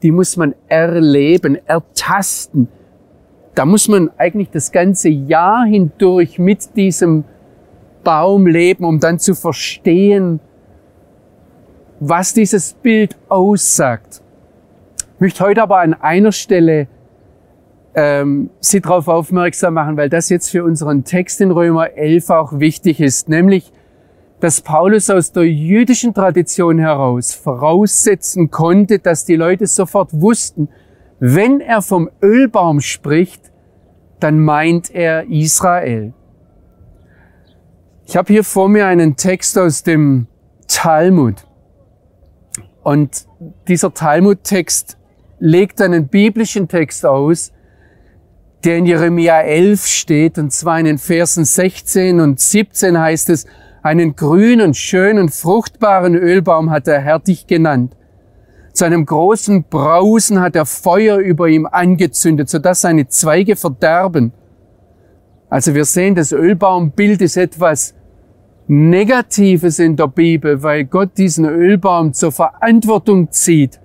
die 0.03 0.11
muss 0.11 0.37
man 0.37 0.53
erleben, 0.67 1.57
ertasten. 1.65 2.67
Da 3.59 3.65
muss 3.65 3.89
man 3.89 4.09
eigentlich 4.17 4.51
das 4.51 4.71
ganze 4.71 5.09
Jahr 5.09 5.65
hindurch 5.65 6.39
mit 6.39 6.77
diesem 6.77 7.25
Baum 8.05 8.47
leben, 8.47 8.85
um 8.85 9.01
dann 9.01 9.19
zu 9.19 9.35
verstehen, 9.35 10.39
was 11.99 12.33
dieses 12.33 12.71
Bild 12.71 13.17
aussagt. 13.27 14.21
Ich 15.15 15.19
möchte 15.19 15.43
heute 15.43 15.61
aber 15.61 15.79
an 15.79 15.93
einer 15.93 16.31
Stelle 16.31 16.87
ähm, 17.95 18.49
Sie 18.61 18.79
darauf 18.79 19.09
aufmerksam 19.09 19.73
machen, 19.73 19.97
weil 19.97 20.07
das 20.07 20.29
jetzt 20.29 20.51
für 20.51 20.63
unseren 20.63 21.03
Text 21.03 21.41
in 21.41 21.51
Römer 21.51 21.97
11 21.97 22.29
auch 22.29 22.59
wichtig 22.61 23.01
ist, 23.01 23.27
nämlich, 23.27 23.73
dass 24.39 24.61
Paulus 24.61 25.09
aus 25.09 25.33
der 25.33 25.43
jüdischen 25.43 26.13
Tradition 26.13 26.79
heraus 26.79 27.33
voraussetzen 27.33 28.51
konnte, 28.51 28.99
dass 28.99 29.25
die 29.25 29.35
Leute 29.35 29.67
sofort 29.67 30.11
wussten, 30.13 30.69
wenn 31.19 31.59
er 31.59 31.81
vom 31.81 32.09
Ölbaum 32.21 32.79
spricht, 32.79 33.48
dann 34.19 34.39
meint 34.39 34.93
er 34.93 35.29
Israel. 35.29 36.13
Ich 38.05 38.17
habe 38.17 38.33
hier 38.33 38.43
vor 38.43 38.69
mir 38.69 38.87
einen 38.87 39.15
Text 39.15 39.57
aus 39.57 39.83
dem 39.83 40.27
Talmud. 40.67 41.45
Und 42.83 43.27
dieser 43.67 43.93
Talmud-Text 43.93 44.97
legt 45.39 45.81
einen 45.81 46.07
biblischen 46.07 46.67
Text 46.67 47.05
aus, 47.05 47.51
der 48.63 48.77
in 48.77 48.85
Jeremia 48.85 49.41
11 49.41 49.85
steht, 49.85 50.37
und 50.37 50.51
zwar 50.51 50.79
in 50.79 50.85
den 50.85 50.97
Versen 50.97 51.45
16 51.45 52.19
und 52.19 52.39
17 52.39 52.97
heißt 52.97 53.29
es, 53.29 53.45
einen 53.81 54.15
grünen, 54.15 54.73
schönen, 54.73 55.29
fruchtbaren 55.29 56.15
Ölbaum 56.15 56.69
hat 56.69 56.87
der 56.87 56.99
Herr 56.99 57.19
dich 57.19 57.47
genannt. 57.47 57.95
Zu 58.79 58.85
einem 58.85 59.05
großen 59.05 59.65
Brausen 59.65 60.39
hat 60.39 60.55
er 60.55 60.65
Feuer 60.65 61.17
über 61.17 61.49
ihm 61.49 61.65
angezündet, 61.65 62.47
sodass 62.47 62.79
seine 62.79 63.09
Zweige 63.09 63.57
verderben. 63.57 64.31
Also 65.49 65.75
wir 65.75 65.83
sehen, 65.83 66.15
das 66.15 66.31
Ölbaumbild 66.31 67.21
ist 67.21 67.35
etwas 67.35 67.93
Negatives 68.67 69.79
in 69.79 69.97
der 69.97 70.07
Bibel, 70.07 70.63
weil 70.63 70.85
Gott 70.85 71.17
diesen 71.17 71.43
Ölbaum 71.43 72.13
zur 72.13 72.31
Verantwortung 72.31 73.29
zieht. 73.33 73.81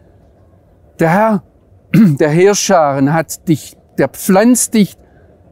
Der 1.01 1.11
Herr, 1.11 1.43
der 1.93 2.29
Heerscharen 2.29 3.13
hat 3.13 3.49
dich 3.49 3.77
der 3.99 4.11
pflanzt 4.11 4.75
dich, 4.75 4.97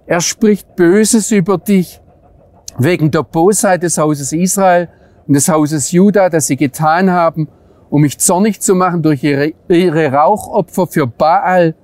er 0.06 0.20
spricht 0.20 0.76
Böses 0.76 1.32
über 1.32 1.58
dich 1.58 2.00
wegen 2.78 3.10
der 3.10 3.24
Bosheit 3.24 3.82
des 3.82 3.98
Hauses 3.98 4.32
Israel 4.32 4.88
und 5.26 5.34
des 5.34 5.48
Hauses 5.48 5.90
Juda, 5.90 6.28
das 6.28 6.46
sie 6.46 6.56
getan 6.56 7.10
haben, 7.10 7.48
um 7.92 8.00
mich 8.00 8.18
zornig 8.18 8.58
zu 8.62 8.74
machen 8.74 9.02
durch 9.02 9.22
ihre, 9.22 9.52
ihre 9.68 10.10
Rauchopfer 10.10 10.86
für 10.86 11.06
Baal. 11.06 11.74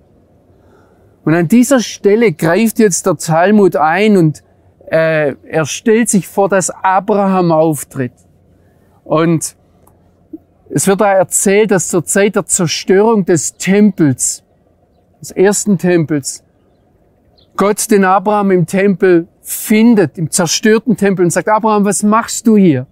Und 1.23 1.35
an 1.35 1.49
dieser 1.49 1.81
Stelle 1.81 2.33
greift 2.33 2.79
jetzt 2.79 3.05
der 3.05 3.19
Talmud 3.19 3.77
ein 3.77 4.17
und 4.17 4.43
äh, 4.91 5.35
er 5.47 5.67
stellt 5.67 6.09
sich 6.09 6.27
vor, 6.27 6.49
dass 6.49 6.71
Abraham 6.71 7.53
auftritt. 7.53 8.15
Und 9.05 9.55
es 10.71 10.87
wird 10.87 11.03
da 11.03 11.13
erzählt, 11.13 11.73
dass 11.73 11.89
zur 11.89 12.07
Zeit 12.07 12.37
der 12.37 12.47
Zerstörung 12.47 13.27
des 13.27 13.59
Tempels, 13.59 14.43
des 15.21 15.31
ersten 15.33 15.77
Tempels, 15.77 16.43
Gott 17.55 17.91
den 17.91 18.07
Abraham 18.07 18.51
im 18.53 18.65
Tempel 18.65 19.29
findet, 19.43 20.17
im 20.17 20.31
zerstörten 20.31 20.97
Tempel 20.97 21.27
und 21.27 21.33
sagt, 21.33 21.51
Abraham, 21.51 21.85
was 21.85 22.03
machst 22.03 22.47
du 22.47 22.57
hier? 22.57 22.87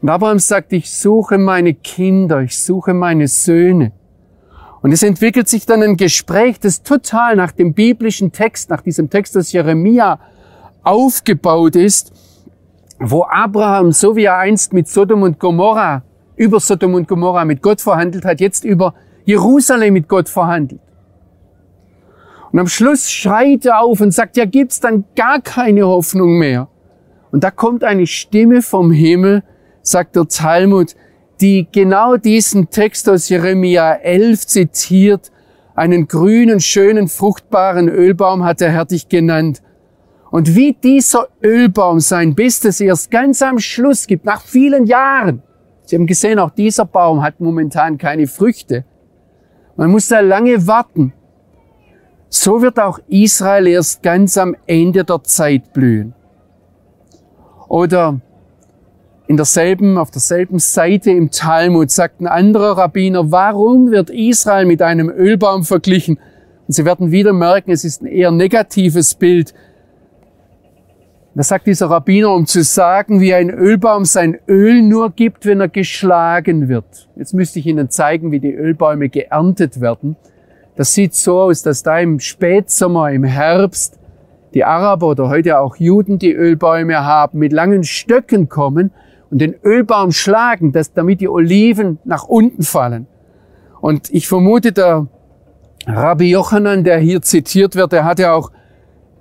Und 0.00 0.08
Abraham 0.08 0.38
sagt, 0.38 0.72
ich 0.72 0.90
suche 0.90 1.38
meine 1.38 1.74
Kinder, 1.74 2.42
ich 2.42 2.58
suche 2.58 2.94
meine 2.94 3.26
Söhne. 3.26 3.92
Und 4.80 4.92
es 4.92 5.02
entwickelt 5.02 5.48
sich 5.48 5.66
dann 5.66 5.82
ein 5.82 5.96
Gespräch, 5.96 6.60
das 6.60 6.82
total 6.82 7.34
nach 7.34 7.50
dem 7.50 7.74
biblischen 7.74 8.30
Text, 8.30 8.70
nach 8.70 8.80
diesem 8.80 9.10
Text 9.10 9.36
aus 9.36 9.50
Jeremia 9.50 10.20
aufgebaut 10.84 11.74
ist, 11.74 12.12
wo 13.00 13.24
Abraham, 13.24 13.90
so 13.90 14.14
wie 14.14 14.24
er 14.24 14.38
einst 14.38 14.72
mit 14.72 14.88
Sodom 14.88 15.22
und 15.22 15.40
Gomorra, 15.40 16.02
über 16.36 16.60
Sodom 16.60 16.94
und 16.94 17.08
Gomorra 17.08 17.44
mit 17.44 17.60
Gott 17.60 17.80
verhandelt 17.80 18.24
hat, 18.24 18.40
jetzt 18.40 18.64
über 18.64 18.94
Jerusalem 19.24 19.94
mit 19.94 20.08
Gott 20.08 20.28
verhandelt. 20.28 20.80
Und 22.52 22.60
am 22.60 22.68
Schluss 22.68 23.10
schreit 23.10 23.66
er 23.66 23.80
auf 23.80 24.00
und 24.00 24.12
sagt, 24.12 24.36
ja, 24.36 24.44
gibt's 24.44 24.80
dann 24.80 25.04
gar 25.16 25.40
keine 25.40 25.86
Hoffnung 25.86 26.38
mehr. 26.38 26.68
Und 27.30 27.44
da 27.44 27.50
kommt 27.50 27.84
eine 27.84 28.06
Stimme 28.06 28.62
vom 28.62 28.90
Himmel, 28.90 29.42
sagt 29.88 30.16
der 30.16 30.28
Talmud, 30.28 30.94
die 31.40 31.66
genau 31.70 32.16
diesen 32.16 32.70
Text 32.70 33.08
aus 33.08 33.28
Jeremia 33.28 33.94
11 33.94 34.46
zitiert. 34.46 35.30
Einen 35.74 36.08
grünen, 36.08 36.60
schönen, 36.60 37.08
fruchtbaren 37.08 37.88
Ölbaum 37.88 38.44
hat 38.44 38.60
der 38.60 38.72
Herr 38.72 38.84
dich 38.84 39.08
genannt. 39.08 39.62
Und 40.30 40.54
wie 40.54 40.74
dieser 40.74 41.28
Ölbaum 41.42 42.00
sein, 42.00 42.34
bis 42.34 42.64
es 42.64 42.80
erst 42.80 43.10
ganz 43.10 43.40
am 43.40 43.58
Schluss 43.58 44.06
gibt, 44.06 44.24
nach 44.24 44.42
vielen 44.42 44.86
Jahren. 44.86 45.42
Sie 45.84 45.96
haben 45.96 46.06
gesehen, 46.06 46.38
auch 46.38 46.50
dieser 46.50 46.84
Baum 46.84 47.22
hat 47.22 47.40
momentan 47.40 47.96
keine 47.96 48.26
Früchte. 48.26 48.84
Man 49.76 49.90
muss 49.90 50.08
da 50.08 50.20
lange 50.20 50.66
warten. 50.66 51.14
So 52.28 52.60
wird 52.60 52.78
auch 52.78 52.98
Israel 53.08 53.68
erst 53.68 54.02
ganz 54.02 54.36
am 54.36 54.54
Ende 54.66 55.04
der 55.04 55.22
Zeit 55.22 55.72
blühen. 55.72 56.12
Oder 57.68 58.20
in 59.28 59.36
derselben, 59.36 59.98
auf 59.98 60.10
derselben 60.10 60.58
Seite 60.58 61.10
im 61.10 61.30
Talmud 61.30 61.90
sagt 61.90 62.20
ein 62.20 62.26
anderer 62.26 62.78
Rabbiner, 62.78 63.30
warum 63.30 63.90
wird 63.90 64.08
Israel 64.08 64.64
mit 64.64 64.80
einem 64.80 65.10
Ölbaum 65.10 65.64
verglichen? 65.64 66.18
Und 66.66 66.72
Sie 66.72 66.86
werden 66.86 67.10
wieder 67.10 67.34
merken, 67.34 67.70
es 67.70 67.84
ist 67.84 68.02
ein 68.02 68.06
eher 68.06 68.30
negatives 68.30 69.14
Bild. 69.14 69.52
Da 71.34 71.42
sagt 71.42 71.66
dieser 71.66 71.90
Rabbiner, 71.90 72.32
um 72.32 72.46
zu 72.46 72.62
sagen, 72.62 73.20
wie 73.20 73.34
ein 73.34 73.50
Ölbaum 73.50 74.06
sein 74.06 74.38
Öl 74.48 74.80
nur 74.80 75.10
gibt, 75.10 75.44
wenn 75.44 75.60
er 75.60 75.68
geschlagen 75.68 76.70
wird. 76.70 77.10
Jetzt 77.14 77.34
müsste 77.34 77.58
ich 77.58 77.66
Ihnen 77.66 77.90
zeigen, 77.90 78.32
wie 78.32 78.40
die 78.40 78.54
Ölbäume 78.54 79.10
geerntet 79.10 79.82
werden. 79.82 80.16
Das 80.74 80.94
sieht 80.94 81.14
so 81.14 81.38
aus, 81.40 81.62
dass 81.62 81.82
da 81.82 81.98
im 81.98 82.18
Spätsommer, 82.18 83.10
im 83.10 83.24
Herbst 83.24 83.98
die 84.54 84.64
Araber 84.64 85.08
oder 85.08 85.28
heute 85.28 85.58
auch 85.58 85.76
Juden, 85.76 86.18
die 86.18 86.32
Ölbäume 86.32 87.04
haben, 87.04 87.38
mit 87.38 87.52
langen 87.52 87.84
Stöcken 87.84 88.48
kommen 88.48 88.90
und 89.30 89.38
den 89.38 89.54
Ölbaum 89.64 90.12
schlagen, 90.12 90.72
dass, 90.72 90.92
damit 90.92 91.20
die 91.20 91.28
Oliven 91.28 91.98
nach 92.04 92.24
unten 92.24 92.62
fallen. 92.62 93.06
Und 93.80 94.10
ich 94.10 94.26
vermute, 94.28 94.72
der 94.72 95.06
Rabbi 95.86 96.30
Jochanan, 96.30 96.84
der 96.84 96.98
hier 96.98 97.22
zitiert 97.22 97.76
wird, 97.76 97.92
der 97.92 98.04
hatte 98.04 98.32
auch 98.32 98.50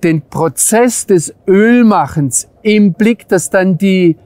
den 0.03 0.21
Prozess 0.21 1.05
des 1.05 1.33
Ölmachens 1.47 2.49
im 2.61 2.93
Blick, 2.93 3.27
dass 3.27 3.49
dann 3.49 3.77
die 3.77 4.17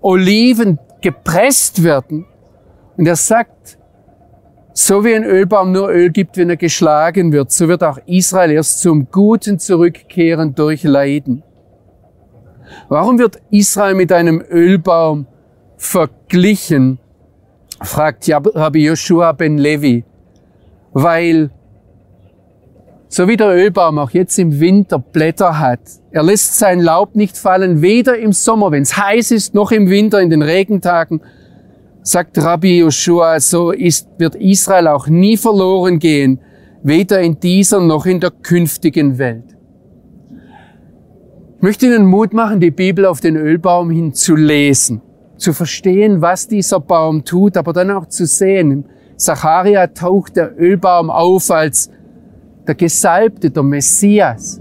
Oliven 0.00 0.78
gepresst 1.00 1.82
werden. 1.82 2.26
Und 2.96 3.06
er 3.06 3.16
sagt, 3.16 3.78
so 4.72 5.04
wie 5.04 5.14
ein 5.14 5.24
Ölbaum 5.24 5.72
nur 5.72 5.90
Öl 5.90 6.10
gibt, 6.10 6.36
wenn 6.36 6.50
er 6.50 6.56
geschlagen 6.56 7.32
wird, 7.32 7.50
so 7.50 7.68
wird 7.68 7.82
auch 7.82 7.98
Israel 8.06 8.50
erst 8.50 8.80
zum 8.80 9.08
Guten 9.10 9.58
zurückkehren 9.58 10.54
durch 10.54 10.84
Leiden. 10.84 11.42
Warum 12.88 13.18
wird 13.18 13.40
Israel 13.50 13.94
mit 13.94 14.12
einem 14.12 14.42
Ölbaum 14.50 15.26
verglichen? 15.76 16.98
fragt 17.82 18.28
Rabbi 18.28 18.84
Joshua 18.84 19.32
ben 19.32 19.58
Levi. 19.58 20.04
Weil 20.92 21.50
so 23.12 23.26
wie 23.26 23.36
der 23.36 23.48
Ölbaum 23.48 23.98
auch 23.98 24.10
jetzt 24.10 24.38
im 24.38 24.60
Winter 24.60 25.00
Blätter 25.00 25.58
hat, 25.58 25.80
er 26.12 26.22
lässt 26.22 26.56
sein 26.56 26.78
Laub 26.78 27.16
nicht 27.16 27.36
fallen, 27.36 27.82
weder 27.82 28.16
im 28.16 28.32
Sommer, 28.32 28.70
wenn 28.70 28.82
es 28.82 28.96
heiß 28.96 29.32
ist, 29.32 29.52
noch 29.52 29.72
im 29.72 29.90
Winter 29.90 30.20
in 30.20 30.30
den 30.30 30.42
Regentagen, 30.42 31.20
sagt 32.02 32.38
Rabbi 32.38 32.78
Joshua, 32.78 33.40
so 33.40 33.72
ist, 33.72 34.08
wird 34.18 34.36
Israel 34.36 34.86
auch 34.86 35.08
nie 35.08 35.36
verloren 35.36 35.98
gehen, 35.98 36.38
weder 36.84 37.20
in 37.20 37.40
dieser 37.40 37.80
noch 37.80 38.06
in 38.06 38.20
der 38.20 38.30
künftigen 38.30 39.18
Welt. 39.18 39.56
Ich 41.60 41.62
möchte 41.62 41.84
Ihnen 41.84 42.06
Mut 42.06 42.32
machen, 42.32 42.58
die 42.58 42.70
Bibel 42.70 43.04
auf 43.04 43.20
den 43.20 43.36
Ölbaum 43.36 43.90
hin 43.90 44.14
zu 44.14 44.34
lesen. 44.34 45.02
zu 45.36 45.52
verstehen, 45.52 46.22
was 46.22 46.48
dieser 46.48 46.80
Baum 46.80 47.22
tut, 47.22 47.58
aber 47.58 47.74
dann 47.74 47.90
auch 47.90 48.06
zu 48.06 48.24
sehen. 48.24 48.86
Zacharia 49.16 49.88
taucht 49.88 50.36
der 50.36 50.58
Ölbaum 50.58 51.10
auf 51.10 51.50
als 51.50 51.90
der 52.66 52.74
Gesalbte, 52.74 53.50
der 53.50 53.62
Messias. 53.62 54.58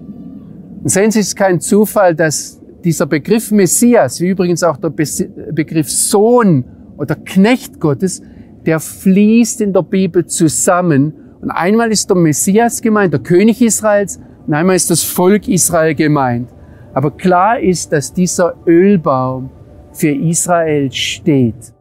Und 0.83 0.89
sehen 0.89 1.09
Sie, 1.11 1.19
es 1.19 1.27
ist 1.27 1.35
kein 1.37 1.61
Zufall, 1.61 2.15
dass 2.15 2.59
dieser 2.83 3.05
Begriff 3.05 3.49
Messias, 3.49 4.19
wie 4.19 4.27
übrigens 4.27 4.61
auch 4.61 4.75
der 4.75 4.89
Begriff 4.89 5.89
Sohn 5.89 6.65
oder 6.97 7.15
Knecht 7.15 7.79
Gottes, 7.79 8.21
der 8.65 8.81
fließt 8.81 9.61
in 9.61 9.71
der 9.71 9.83
Bibel 9.83 10.25
zusammen. 10.25 11.13
Und 11.39 11.49
einmal 11.49 11.93
ist 11.93 12.09
der 12.09 12.17
Messias 12.17 12.81
gemeint, 12.81 13.13
der 13.13 13.21
König 13.21 13.61
Israels, 13.61 14.19
und 14.47 14.53
einmal 14.53 14.75
ist 14.75 14.89
das 14.89 15.01
Volk 15.01 15.47
Israel 15.47 15.95
gemeint. 15.95 16.49
Aber 16.93 17.11
klar 17.11 17.59
ist, 17.59 17.91
dass 17.91 18.13
dieser 18.13 18.55
Ölbaum 18.65 19.49
für 19.93 20.11
Israel 20.11 20.91
steht. 20.91 21.73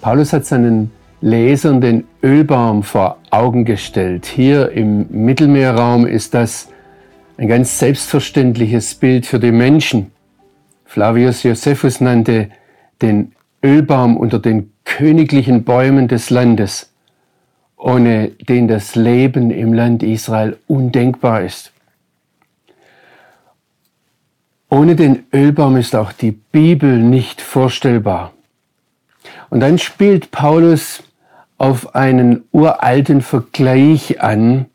Paulus 0.00 0.32
hat 0.32 0.44
seinen 0.44 0.92
Lesern 1.20 1.80
den 1.80 2.04
Ölbaum 2.22 2.84
vor 2.84 3.18
Augen 3.30 3.64
gestellt. 3.64 4.26
Hier 4.26 4.70
im 4.70 5.06
Mittelmeerraum 5.10 6.06
ist 6.06 6.32
das 6.32 6.68
ein 7.38 7.48
ganz 7.48 7.78
selbstverständliches 7.78 8.94
Bild 8.94 9.26
für 9.26 9.38
die 9.38 9.52
Menschen. 9.52 10.12
Flavius 10.84 11.42
Josephus 11.42 12.00
nannte 12.00 12.50
den 13.02 13.32
Ölbaum 13.62 14.16
unter 14.16 14.38
den 14.38 14.72
königlichen 14.84 15.64
Bäumen 15.64 16.08
des 16.08 16.30
Landes, 16.30 16.92
ohne 17.76 18.28
den 18.28 18.68
das 18.68 18.94
Leben 18.94 19.50
im 19.50 19.72
Land 19.74 20.02
Israel 20.02 20.56
undenkbar 20.66 21.42
ist. 21.42 21.72
Ohne 24.70 24.96
den 24.96 25.24
Ölbaum 25.32 25.76
ist 25.76 25.94
auch 25.94 26.12
die 26.12 26.32
Bibel 26.32 26.98
nicht 26.98 27.40
vorstellbar. 27.40 28.32
Und 29.50 29.60
dann 29.60 29.78
spielt 29.78 30.30
Paulus 30.30 31.02
auf 31.58 31.94
einen 31.94 32.44
uralten 32.52 33.22
Vergleich 33.22 34.20
an, 34.20 34.66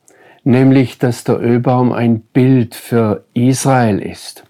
nämlich 0.44 0.98
dass 0.98 1.24
der 1.24 1.40
Ölbaum 1.40 1.92
ein 1.92 2.22
Bild 2.22 2.76
für 2.76 3.26
Israel 3.34 4.00
ist. 4.00 4.44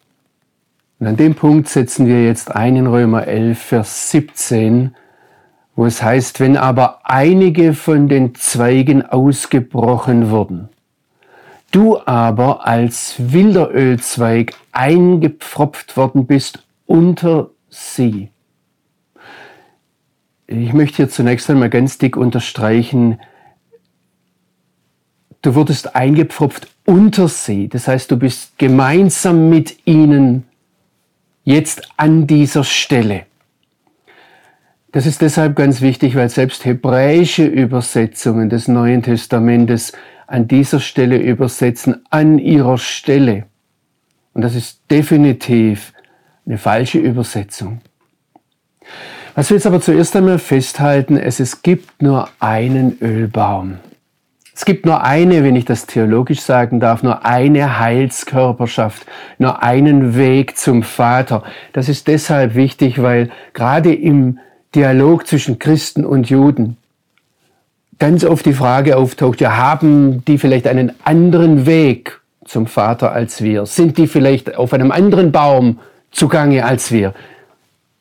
Und 0.99 1.07
an 1.07 1.17
dem 1.17 1.35
Punkt 1.35 1.67
setzen 1.67 2.05
wir 2.05 2.23
jetzt 2.23 2.55
ein 2.55 2.75
in 2.75 2.87
Römer 2.87 3.27
11, 3.27 3.59
Vers 3.59 4.11
17, 4.11 4.95
wo 5.75 5.85
es 5.85 6.03
heißt, 6.03 6.39
wenn 6.39 6.57
aber 6.57 6.99
einige 7.03 7.73
von 7.73 8.07
den 8.07 8.35
Zweigen 8.35 9.01
ausgebrochen 9.03 10.29
wurden, 10.29 10.69
du 11.71 11.97
aber 12.05 12.67
als 12.67 13.15
wilder 13.17 13.73
Ölzweig 13.73 14.53
eingepfropft 14.71 15.97
worden 15.97 16.27
bist 16.27 16.67
unter 16.85 17.49
sie, 17.69 18.29
ich 20.51 20.73
möchte 20.73 20.97
hier 20.97 21.09
zunächst 21.09 21.49
einmal 21.49 21.69
ganz 21.69 21.97
dick 21.97 22.17
unterstreichen, 22.17 23.19
du 25.41 25.55
wurdest 25.55 25.95
eingepfropft 25.95 26.67
unter 26.85 27.27
sie. 27.27 27.67
Das 27.67 27.87
heißt, 27.87 28.11
du 28.11 28.17
bist 28.17 28.57
gemeinsam 28.57 29.49
mit 29.49 29.77
ihnen 29.85 30.45
jetzt 31.43 31.89
an 31.97 32.27
dieser 32.27 32.63
Stelle. 32.63 33.25
Das 34.91 35.05
ist 35.05 35.21
deshalb 35.21 35.55
ganz 35.55 35.81
wichtig, 35.81 36.15
weil 36.15 36.29
selbst 36.29 36.65
hebräische 36.65 37.45
Übersetzungen 37.45 38.49
des 38.49 38.67
Neuen 38.67 39.03
Testamentes 39.03 39.93
an 40.27 40.47
dieser 40.47 40.79
Stelle 40.79 41.17
übersetzen, 41.17 42.05
an 42.09 42.39
ihrer 42.39 42.77
Stelle. 42.77 43.45
Und 44.33 44.41
das 44.43 44.55
ist 44.55 44.81
definitiv 44.89 45.93
eine 46.45 46.57
falsche 46.57 46.99
Übersetzung. 46.99 47.81
Was 49.33 49.49
wir 49.49 49.55
jetzt 49.55 49.65
aber 49.65 49.79
zuerst 49.79 50.15
einmal 50.15 50.39
festhalten, 50.39 51.15
ist, 51.15 51.39
es 51.39 51.61
gibt 51.61 52.01
nur 52.01 52.29
einen 52.39 52.97
Ölbaum. 53.01 53.77
Es 54.61 54.65
gibt 54.65 54.85
nur 54.85 55.03
eine, 55.03 55.43
wenn 55.43 55.55
ich 55.55 55.65
das 55.65 55.87
theologisch 55.87 56.41
sagen 56.41 56.79
darf, 56.79 57.01
nur 57.01 57.25
eine 57.25 57.79
Heilskörperschaft, 57.79 59.07
nur 59.39 59.63
einen 59.63 60.15
Weg 60.15 60.55
zum 60.55 60.83
Vater. 60.83 61.41
Das 61.73 61.89
ist 61.89 62.07
deshalb 62.07 62.53
wichtig, 62.53 63.01
weil 63.01 63.31
gerade 63.53 63.91
im 63.91 64.37
Dialog 64.75 65.25
zwischen 65.25 65.57
Christen 65.57 66.05
und 66.05 66.29
Juden 66.29 66.77
ganz 67.97 68.23
oft 68.23 68.45
die 68.45 68.53
Frage 68.53 68.97
auftaucht, 68.97 69.41
ja, 69.41 69.57
haben 69.57 70.23
die 70.25 70.37
vielleicht 70.37 70.67
einen 70.67 70.91
anderen 71.05 71.65
Weg 71.65 72.21
zum 72.45 72.67
Vater 72.67 73.13
als 73.13 73.41
wir? 73.41 73.65
Sind 73.65 73.97
die 73.97 74.05
vielleicht 74.05 74.57
auf 74.57 74.73
einem 74.73 74.91
anderen 74.91 75.31
Baum 75.31 75.79
zugange 76.11 76.65
als 76.65 76.91
wir? 76.91 77.15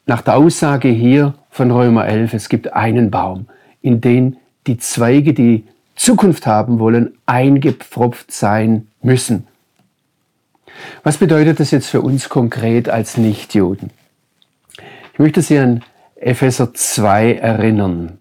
Nach 0.04 0.20
der 0.20 0.36
Aussage 0.36 0.88
hier 0.88 1.32
von 1.48 1.70
Römer 1.70 2.06
11, 2.06 2.34
es 2.34 2.50
gibt 2.50 2.74
einen 2.74 3.10
Baum, 3.10 3.46
in 3.80 4.02
den 4.02 4.36
die 4.66 4.76
Zweige, 4.76 5.32
die 5.32 5.64
Zukunft 6.00 6.46
haben 6.46 6.78
wollen, 6.78 7.18
eingepfropft 7.26 8.32
sein 8.32 8.86
müssen. 9.02 9.46
Was 11.02 11.18
bedeutet 11.18 11.60
das 11.60 11.72
jetzt 11.72 11.88
für 11.88 12.00
uns 12.00 12.30
konkret 12.30 12.88
als 12.88 13.18
Nichtjuden? 13.18 13.90
Ich 15.12 15.18
möchte 15.18 15.42
Sie 15.42 15.58
an 15.58 15.84
Epheser 16.16 16.72
2 16.72 17.34
erinnern. 17.34 18.18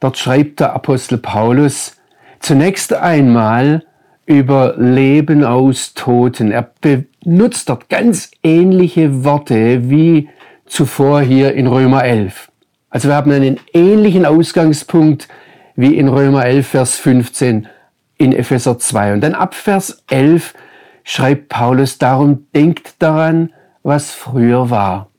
Dort 0.00 0.16
schreibt 0.16 0.60
der 0.60 0.72
Apostel 0.72 1.18
Paulus 1.18 1.96
zunächst 2.40 2.94
einmal 2.94 3.84
über 4.24 4.74
Leben 4.78 5.44
aus 5.44 5.92
Toten. 5.92 6.50
Er 6.50 6.70
benutzt 6.80 7.68
dort 7.68 7.90
ganz 7.90 8.30
ähnliche 8.42 9.22
Worte 9.22 9.90
wie 9.90 10.30
zuvor 10.64 11.20
hier 11.20 11.52
in 11.52 11.66
Römer 11.66 12.04
11. 12.04 12.50
Also 12.88 13.08
wir 13.08 13.16
haben 13.16 13.32
einen 13.32 13.60
ähnlichen 13.74 14.24
Ausgangspunkt 14.24 15.28
wie 15.76 15.96
in 15.96 16.08
Römer 16.08 16.44
11, 16.44 16.66
Vers 16.66 16.96
15 16.96 17.68
in 18.16 18.32
Epheser 18.32 18.78
2. 18.78 19.14
Und 19.14 19.20
dann 19.22 19.34
ab 19.34 19.54
Vers 19.54 20.02
11 20.08 20.54
schreibt 21.02 21.48
Paulus, 21.48 21.98
darum 21.98 22.46
denkt 22.54 22.94
daran, 23.00 23.52
was 23.82 24.12
früher 24.12 24.70
war. 24.70 25.10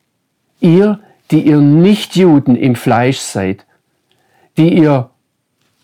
Ihr, 0.59 0.99
die 1.31 1.41
ihr 1.41 1.57
nicht 1.57 2.15
Juden 2.15 2.55
im 2.55 2.75
Fleisch 2.75 3.19
seid, 3.19 3.65
die 4.57 4.73
ihr, 4.73 5.09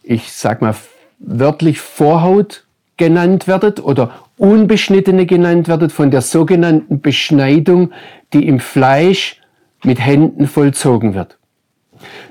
ich 0.03 0.31
sag 0.31 0.62
mal 0.62 0.75
wörtlich 1.19 1.79
Vorhaut 1.79 2.65
genannt 2.97 3.47
werdet 3.47 3.84
oder 3.84 4.12
Unbeschnittene 4.38 5.25
genannt 5.25 5.67
werdet 5.67 5.91
von 5.91 6.10
der 6.10 6.21
sogenannten 6.21 7.01
Beschneidung, 7.01 7.91
die 8.34 8.47
im 8.47 8.60
Fleisch 8.60 9.39
mit 9.84 9.99
Händen 9.99 10.47
vollzogen 10.47 11.13
wird. 11.13 11.38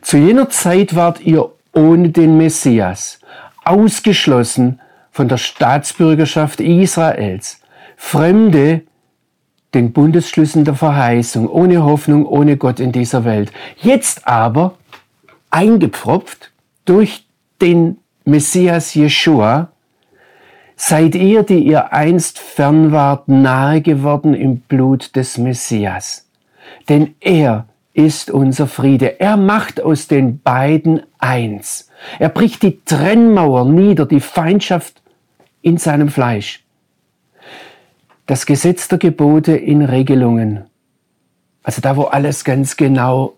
Zu 0.03 0.16
jener 0.16 0.48
Zeit 0.48 0.96
wart 0.96 1.20
ihr 1.20 1.53
ohne 1.72 2.11
den 2.11 2.37
Messias, 2.37 3.20
ausgeschlossen 3.64 4.80
von 5.11 5.28
der 5.28 5.37
Staatsbürgerschaft 5.37 6.61
Israels, 6.61 7.61
Fremde 7.96 8.83
den 9.74 9.92
Bundesschlüssen 9.92 10.64
der 10.64 10.74
Verheißung, 10.74 11.48
ohne 11.48 11.85
Hoffnung, 11.85 12.26
ohne 12.26 12.56
Gott 12.56 12.80
in 12.80 12.92
dieser 12.92 13.24
Welt. 13.24 13.52
Jetzt 13.76 14.26
aber 14.26 14.78
eingepfropft 15.50 16.50
durch 16.87 17.26
den 17.61 17.98
Messias 18.24 18.94
Jeshua, 18.94 19.70
seid 20.76 21.14
ihr, 21.14 21.42
die 21.42 21.59
ihr 21.59 21.92
einst 21.92 22.38
fern 22.38 22.90
wart, 22.90 23.28
nahe 23.28 23.83
geworden 23.83 24.35
im 24.35 24.61
Blut 24.61 25.14
des 25.14 25.37
Messias 25.37 26.26
denn 26.88 27.14
er 27.20 27.66
ist 27.92 28.31
unser 28.31 28.66
Friede. 28.66 29.20
Er 29.20 29.37
macht 29.37 29.81
aus 29.81 30.07
den 30.07 30.40
beiden 30.40 31.03
eins. 31.18 31.90
Er 32.18 32.29
bricht 32.29 32.62
die 32.62 32.81
Trennmauer 32.85 33.64
nieder, 33.64 34.07
die 34.07 34.20
Feindschaft 34.20 35.03
in 35.62 35.76
seinem 35.76 36.09
Fleisch. 36.09 36.64
Das 38.26 38.46
Gesetz 38.46 38.88
der 38.88 38.98
Gebote 38.98 39.57
in 39.57 39.83
Regelungen, 39.83 40.64
also 41.62 41.81
da, 41.81 41.96
wo 41.96 42.05
alles 42.05 42.44
ganz 42.44 42.76
genau 42.76 43.35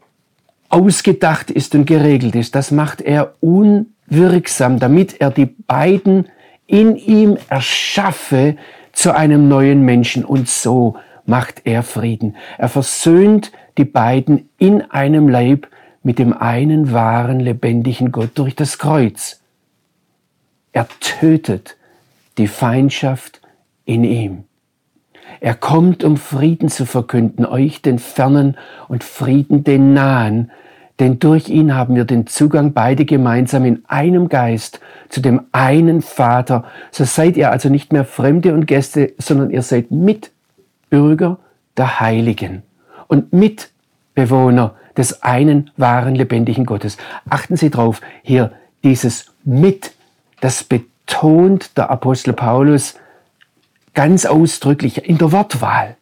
ausgedacht 0.68 1.50
ist 1.50 1.74
und 1.74 1.86
geregelt 1.86 2.34
ist, 2.34 2.54
das 2.54 2.70
macht 2.70 3.00
er 3.00 3.34
unwirksam, 3.40 4.78
damit 4.78 5.20
er 5.20 5.30
die 5.30 5.46
beiden 5.46 6.28
in 6.66 6.96
ihm 6.96 7.36
erschaffe 7.48 8.56
zu 8.92 9.14
einem 9.14 9.48
neuen 9.48 9.82
Menschen 9.84 10.24
und 10.24 10.48
so 10.48 10.96
macht 11.26 11.62
er 11.64 11.82
Frieden. 11.82 12.36
Er 12.58 12.68
versöhnt 12.68 13.52
die 13.78 13.84
beiden 13.84 14.48
in 14.58 14.82
einem 14.90 15.28
Leib 15.28 15.68
mit 16.02 16.18
dem 16.18 16.32
einen 16.32 16.92
wahren, 16.92 17.40
lebendigen 17.40 18.12
Gott 18.12 18.30
durch 18.34 18.54
das 18.56 18.78
Kreuz. 18.78 19.40
Er 20.72 20.86
tötet 21.00 21.76
die 22.38 22.48
Feindschaft 22.48 23.40
in 23.84 24.04
ihm. 24.04 24.44
Er 25.40 25.54
kommt, 25.54 26.04
um 26.04 26.16
Frieden 26.16 26.68
zu 26.68 26.86
verkünden, 26.86 27.46
euch 27.46 27.82
den 27.82 27.98
Fernen 27.98 28.56
und 28.88 29.04
Frieden 29.04 29.64
den 29.64 29.92
Nahen, 29.92 30.50
denn 31.00 31.18
durch 31.18 31.48
ihn 31.48 31.74
haben 31.74 31.96
wir 31.96 32.04
den 32.04 32.26
Zugang 32.26 32.74
beide 32.74 33.04
gemeinsam 33.04 33.64
in 33.64 33.82
einem 33.88 34.28
Geist 34.28 34.80
zu 35.08 35.20
dem 35.20 35.42
einen 35.50 36.00
Vater. 36.00 36.64
So 36.90 37.04
seid 37.04 37.36
ihr 37.36 37.50
also 37.50 37.68
nicht 37.70 37.92
mehr 37.92 38.04
Fremde 38.04 38.54
und 38.54 38.66
Gäste, 38.66 39.12
sondern 39.18 39.50
ihr 39.50 39.62
seid 39.62 39.90
Mitbürger 39.90 41.38
der 41.76 42.00
Heiligen 42.00 42.62
und 43.12 43.30
Mitbewohner 43.34 44.74
des 44.96 45.22
einen 45.22 45.70
wahren 45.76 46.14
lebendigen 46.14 46.64
Gottes. 46.64 46.96
Achten 47.28 47.58
Sie 47.58 47.68
drauf, 47.68 48.00
hier 48.22 48.52
dieses 48.84 49.26
mit, 49.44 49.92
das 50.40 50.64
betont 50.64 51.76
der 51.76 51.90
Apostel 51.90 52.32
Paulus 52.32 52.94
ganz 53.92 54.24
ausdrücklich 54.24 55.06
in 55.06 55.18
der 55.18 55.30
Wortwahl. 55.30 55.96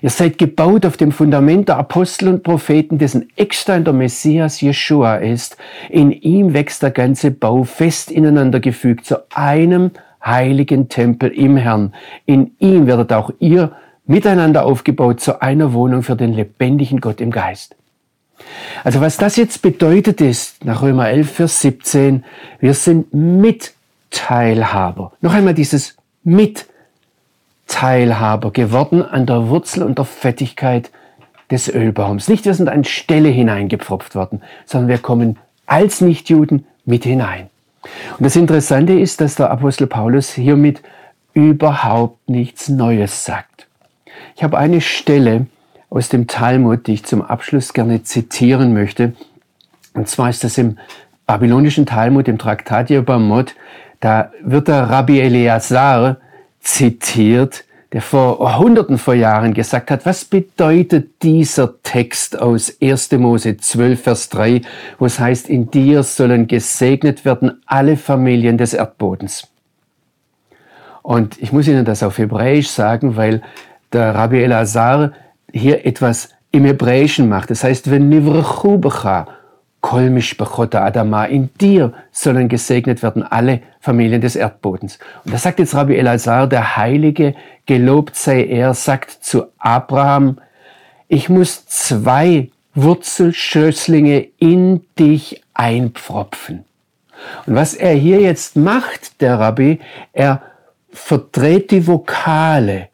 Ihr 0.00 0.10
seid 0.10 0.38
gebaut 0.38 0.86
auf 0.86 0.96
dem 0.96 1.10
Fundament 1.10 1.68
der 1.68 1.76
Apostel 1.76 2.28
und 2.28 2.44
Propheten, 2.44 2.98
dessen 2.98 3.30
Eckstein 3.34 3.84
der 3.84 3.92
Messias 3.92 4.60
Jeshua 4.60 5.16
ist. 5.16 5.56
In 5.90 6.12
ihm 6.12 6.54
wächst 6.54 6.84
der 6.84 6.92
ganze 6.92 7.32
Bau 7.32 7.64
fest 7.64 8.12
ineinander 8.12 8.60
gefügt 8.60 9.06
zu 9.06 9.16
einem 9.34 9.90
heiligen 10.24 10.88
Tempel 10.88 11.30
im 11.30 11.56
Herrn. 11.56 11.94
In 12.26 12.52
ihm 12.60 12.86
werdet 12.86 13.12
auch 13.12 13.32
ihr 13.40 13.72
miteinander 14.06 14.66
aufgebaut 14.66 15.20
zu 15.20 15.40
einer 15.40 15.72
Wohnung 15.72 16.02
für 16.02 16.16
den 16.16 16.34
lebendigen 16.34 17.00
Gott 17.00 17.20
im 17.20 17.30
Geist. 17.30 17.76
Also 18.82 19.00
was 19.00 19.16
das 19.16 19.36
jetzt 19.36 19.62
bedeutet 19.62 20.20
ist, 20.20 20.64
nach 20.64 20.82
Römer 20.82 21.08
11, 21.08 21.32
Vers 21.32 21.60
17, 21.60 22.24
wir 22.60 22.74
sind 22.74 23.14
Mitteilhaber. 23.14 25.12
Noch 25.20 25.34
einmal 25.34 25.54
dieses 25.54 25.96
Mitteilhaber 26.24 28.50
geworden 28.50 29.02
an 29.02 29.26
der 29.26 29.48
Wurzel 29.48 29.82
und 29.82 29.98
der 29.98 30.04
Fettigkeit 30.04 30.90
des 31.50 31.68
Ölbaums. 31.68 32.28
Nicht 32.28 32.44
wir 32.44 32.54
sind 32.54 32.68
an 32.68 32.84
Stelle 32.84 33.28
hineingepfropft 33.28 34.14
worden, 34.14 34.42
sondern 34.66 34.88
wir 34.88 34.98
kommen 34.98 35.38
als 35.66 36.00
Nichtjuden 36.00 36.66
mit 36.84 37.04
hinein. 37.04 37.48
Und 38.18 38.24
das 38.24 38.36
Interessante 38.36 38.98
ist, 38.98 39.20
dass 39.20 39.36
der 39.36 39.50
Apostel 39.50 39.86
Paulus 39.86 40.30
hiermit 40.30 40.82
überhaupt 41.34 42.28
nichts 42.28 42.68
Neues 42.68 43.24
sagt. 43.24 43.66
Ich 44.36 44.42
habe 44.42 44.58
eine 44.58 44.80
Stelle, 44.80 45.46
aus 45.94 46.08
dem 46.08 46.26
Talmud, 46.26 46.88
die 46.88 46.94
ich 46.94 47.04
zum 47.04 47.22
Abschluss 47.22 47.72
gerne 47.72 48.02
zitieren 48.02 48.74
möchte. 48.74 49.12
Und 49.94 50.08
zwar 50.08 50.28
ist 50.28 50.42
das 50.42 50.58
im 50.58 50.76
babylonischen 51.24 51.86
Talmud, 51.86 52.26
im 52.26 52.36
Traktat 52.36 52.90
Yevamot, 52.90 53.54
da 54.00 54.32
wird 54.42 54.66
der 54.66 54.90
Rabbi 54.90 55.20
Eleazar 55.20 56.16
zitiert, 56.60 57.64
der 57.92 58.02
vor 58.02 58.58
Hunderten 58.58 58.98
vor 58.98 59.14
Jahren 59.14 59.54
gesagt 59.54 59.92
hat, 59.92 60.04
was 60.04 60.24
bedeutet 60.24 61.22
dieser 61.22 61.80
Text 61.84 62.40
aus 62.40 62.76
1. 62.82 63.12
Mose 63.12 63.56
12, 63.56 64.02
Vers 64.02 64.28
3, 64.30 64.62
wo 64.98 65.06
es 65.06 65.20
heißt, 65.20 65.48
in 65.48 65.70
dir 65.70 66.02
sollen 66.02 66.48
gesegnet 66.48 67.24
werden 67.24 67.62
alle 67.66 67.96
Familien 67.96 68.58
des 68.58 68.74
Erdbodens. 68.74 69.46
Und 71.02 71.40
ich 71.40 71.52
muss 71.52 71.68
Ihnen 71.68 71.84
das 71.84 72.02
auf 72.02 72.18
Hebräisch 72.18 72.68
sagen, 72.68 73.16
weil 73.16 73.42
der 73.94 74.14
Rabbi 74.14 74.42
Elazar 74.42 75.12
hier 75.52 75.86
etwas 75.86 76.30
im 76.50 76.64
Hebräischen 76.64 77.28
macht. 77.28 77.50
Das 77.50 77.64
heißt, 77.64 77.90
wenn 77.90 78.08
nivrechu 78.08 78.78
becha, 78.78 79.26
kolmisch 79.80 80.36
bechota 80.36 80.84
adama, 80.84 81.24
in 81.26 81.50
dir 81.60 81.92
sollen 82.10 82.48
gesegnet 82.48 83.02
werden 83.02 83.22
alle 83.22 83.60
Familien 83.80 84.20
des 84.20 84.36
Erdbodens. 84.36 84.98
Und 85.24 85.34
da 85.34 85.38
sagt 85.38 85.58
jetzt 85.58 85.74
Rabbi 85.74 85.96
Elazar, 85.96 86.46
der 86.46 86.76
Heilige, 86.76 87.34
gelobt 87.66 88.16
sei 88.16 88.44
er, 88.44 88.74
sagt 88.74 89.10
zu 89.10 89.44
Abraham, 89.58 90.38
ich 91.08 91.28
muss 91.28 91.66
zwei 91.66 92.50
Wurzelschößlinge 92.74 94.26
in 94.38 94.84
dich 94.98 95.42
einpfropfen. 95.54 96.64
Und 97.46 97.54
was 97.54 97.74
er 97.74 97.92
hier 97.92 98.20
jetzt 98.20 98.56
macht, 98.56 99.20
der 99.20 99.38
Rabbi, 99.38 99.80
er 100.12 100.42
verdreht 100.92 101.70
die 101.70 101.86
Vokale 101.86 102.88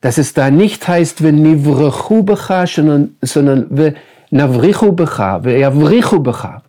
dass 0.00 0.18
es 0.18 0.34
da 0.34 0.50
nicht 0.50 0.86
heißt, 0.86 1.22
wenn 1.22 1.42
nivrechu 1.42 2.22
becha, 2.22 2.66
sondern, 2.66 3.16
sondern 3.20 3.66
wenn 3.70 3.96
navrichu 4.30 4.92
becha, 4.92 5.40
yavrichu 5.44 6.20
becha. 6.20 6.62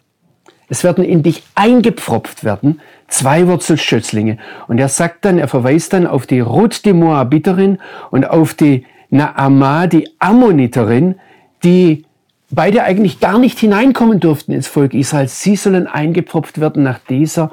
Es 0.69 0.83
werden 0.83 1.03
in 1.03 1.23
dich 1.23 1.43
eingepfropft 1.55 2.43
werden, 2.43 2.79
zwei 3.07 3.47
Wurzelschötzlinge. 3.47 4.37
Und 4.67 4.77
er 4.77 4.87
sagt 4.87 5.25
dann, 5.25 5.39
er 5.39 5.47
verweist 5.47 5.93
dann 5.93 6.05
auf 6.05 6.27
die 6.27 6.39
Ruth, 6.39 6.85
die 6.85 6.93
Moabiterin, 6.93 7.79
und 8.11 8.29
auf 8.29 8.53
die 8.53 8.85
Naama, 9.09 9.87
die 9.87 10.07
Ammoniterin, 10.19 11.15
die 11.63 12.05
beide 12.51 12.83
eigentlich 12.83 13.19
gar 13.19 13.39
nicht 13.39 13.59
hineinkommen 13.59 14.19
durften 14.19 14.51
ins 14.51 14.67
Volk 14.67 14.93
Israel. 14.93 15.27
Sie 15.27 15.55
sollen 15.55 15.87
eingepfropft 15.87 16.59
werden 16.59 16.83
nach 16.83 16.99
dieser 16.99 17.51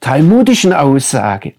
talmudischen 0.00 0.72
Aussage. 0.72 1.54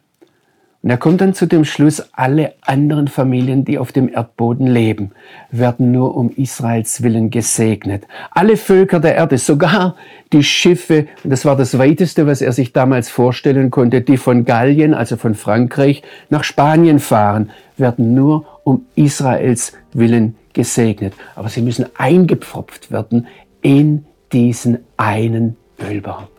Und 0.84 0.92
er 0.92 0.98
kommt 0.98 1.22
dann 1.22 1.34
zu 1.34 1.48
dem 1.48 1.66
Schluss, 1.66 2.04
alle 2.14 2.54
anderen 2.62 3.08
Familien, 3.08 3.66
die 3.66 3.80
auf 3.80 3.92
dem 3.92 4.14
Erdboden 4.14 4.68
leben, 4.68 5.12
werden 5.52 5.92
nur 5.92 6.16
um 6.16 6.30
Israels 6.30 7.02
willen 7.02 7.32
gesegnet. 7.32 8.04
Alle 8.32 8.58
Völker 8.58 9.00
der 9.00 9.16
Erde, 9.16 9.38
sogar 9.40 9.96
die 10.32 10.44
Schiffe, 10.44 11.08
und 11.24 11.32
das 11.32 11.46
war 11.46 11.56
das 11.56 11.78
weiteste, 11.80 12.28
was 12.28 12.42
er 12.42 12.52
sich 12.54 12.74
damals 12.74 13.10
vorstellen 13.10 13.72
konnte, 13.72 14.02
die 14.02 14.18
von 14.18 14.46
Gallien, 14.46 14.94
also 14.94 15.18
von 15.18 15.34
Frankreich, 15.34 16.04
nach 16.30 16.44
Spanien 16.44 17.00
fahren, 17.00 17.50
werden 17.76 18.14
nur 18.14 18.46
um 18.64 18.86
Israels 18.96 19.74
willen 19.94 20.36
gesegnet. 20.54 21.14
Aber 21.36 21.50
sie 21.50 21.62
müssen 21.64 21.88
eingepfropft 21.98 22.92
werden 22.92 23.28
in 23.62 24.06
diesen 24.32 24.80
einen 24.96 25.56
Ölbaum. 25.80 26.37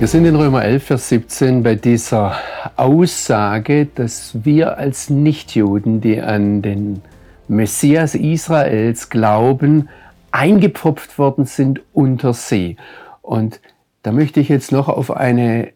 Wir 0.00 0.06
sind 0.06 0.24
in 0.24 0.34
Römer 0.34 0.64
11, 0.64 0.82
Vers 0.82 1.10
17 1.10 1.62
bei 1.62 1.74
dieser 1.74 2.38
Aussage, 2.76 3.84
dass 3.84 4.46
wir 4.46 4.78
als 4.78 5.10
Nichtjuden, 5.10 6.00
die 6.00 6.22
an 6.22 6.62
den 6.62 7.02
Messias 7.48 8.14
Israels 8.14 9.10
glauben, 9.10 9.90
eingepfropft 10.30 11.18
worden 11.18 11.44
sind 11.44 11.82
unter 11.92 12.32
sie. 12.32 12.78
Und 13.20 13.60
da 14.02 14.10
möchte 14.10 14.40
ich 14.40 14.48
jetzt 14.48 14.72
noch 14.72 14.88
auf 14.88 15.10
eine 15.10 15.68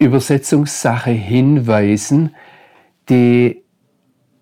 Übersetzungssache 0.00 1.12
hinweisen, 1.12 2.34
die 3.08 3.62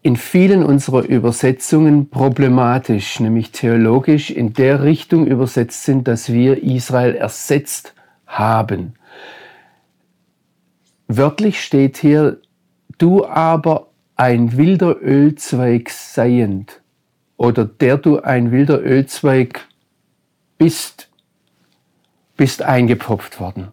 in 0.01 0.17
vielen 0.17 0.63
unserer 0.65 1.03
Übersetzungen 1.03 2.09
problematisch, 2.09 3.21
nämlich 3.21 3.53
theologisch 3.53 4.31
in 4.31 4.55
der 4.55 4.83
Richtung 4.83 5.27
übersetzt 5.27 5.85
sind, 5.85 6.09
dass 6.09 6.33
wir 6.33 6.63
Israel 6.63 7.17
ersetzt 7.17 7.93
haben. 8.29 8.95
Wörtlich 11.09 11.63
steht 11.63 11.97
hier, 11.97 12.39
du 12.99 13.27
aber 13.27 13.89
ein 14.15 14.57
wilder 14.57 15.01
Ölzweig 15.01 15.91
seiend 15.91 16.81
oder 17.37 17.65
der 17.65 17.97
du 17.97 18.21
ein 18.21 18.53
wilder 18.53 18.81
Ölzweig 18.81 19.67
bist, 20.59 21.09
bist 22.37 22.63
eingepopft 22.63 23.41
worden. 23.41 23.69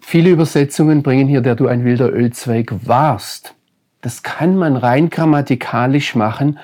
Viele 0.00 0.30
Übersetzungen 0.30 1.02
bringen 1.02 1.26
hier, 1.26 1.40
der 1.40 1.54
du 1.54 1.68
ein 1.68 1.84
wilder 1.84 2.12
Ölzweig 2.12 2.72
warst. 2.82 3.54
Das 4.02 4.22
kann 4.22 4.56
man 4.56 4.76
rein 4.76 5.10
grammatikalisch 5.10 6.14
machen, 6.14 6.58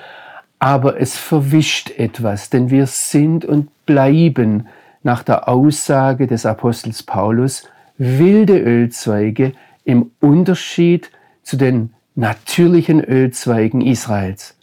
aber 0.59 1.01
es 1.01 1.17
verwischt 1.17 1.91
etwas, 1.97 2.49
denn 2.49 2.69
wir 2.69 2.87
sind 2.87 3.43
und 3.43 3.85
bleiben 3.85 4.67
nach 5.03 5.23
der 5.23 5.47
Aussage 5.49 6.27
des 6.27 6.45
Apostels 6.45 7.03
Paulus 7.03 7.63
wilde 7.97 8.57
Ölzweige 8.57 9.53
im 9.83 10.11
Unterschied 10.19 11.11
zu 11.43 11.57
den 11.57 11.93
natürlichen 12.15 13.03
Ölzweigen 13.03 13.81
Israels. 13.81 14.57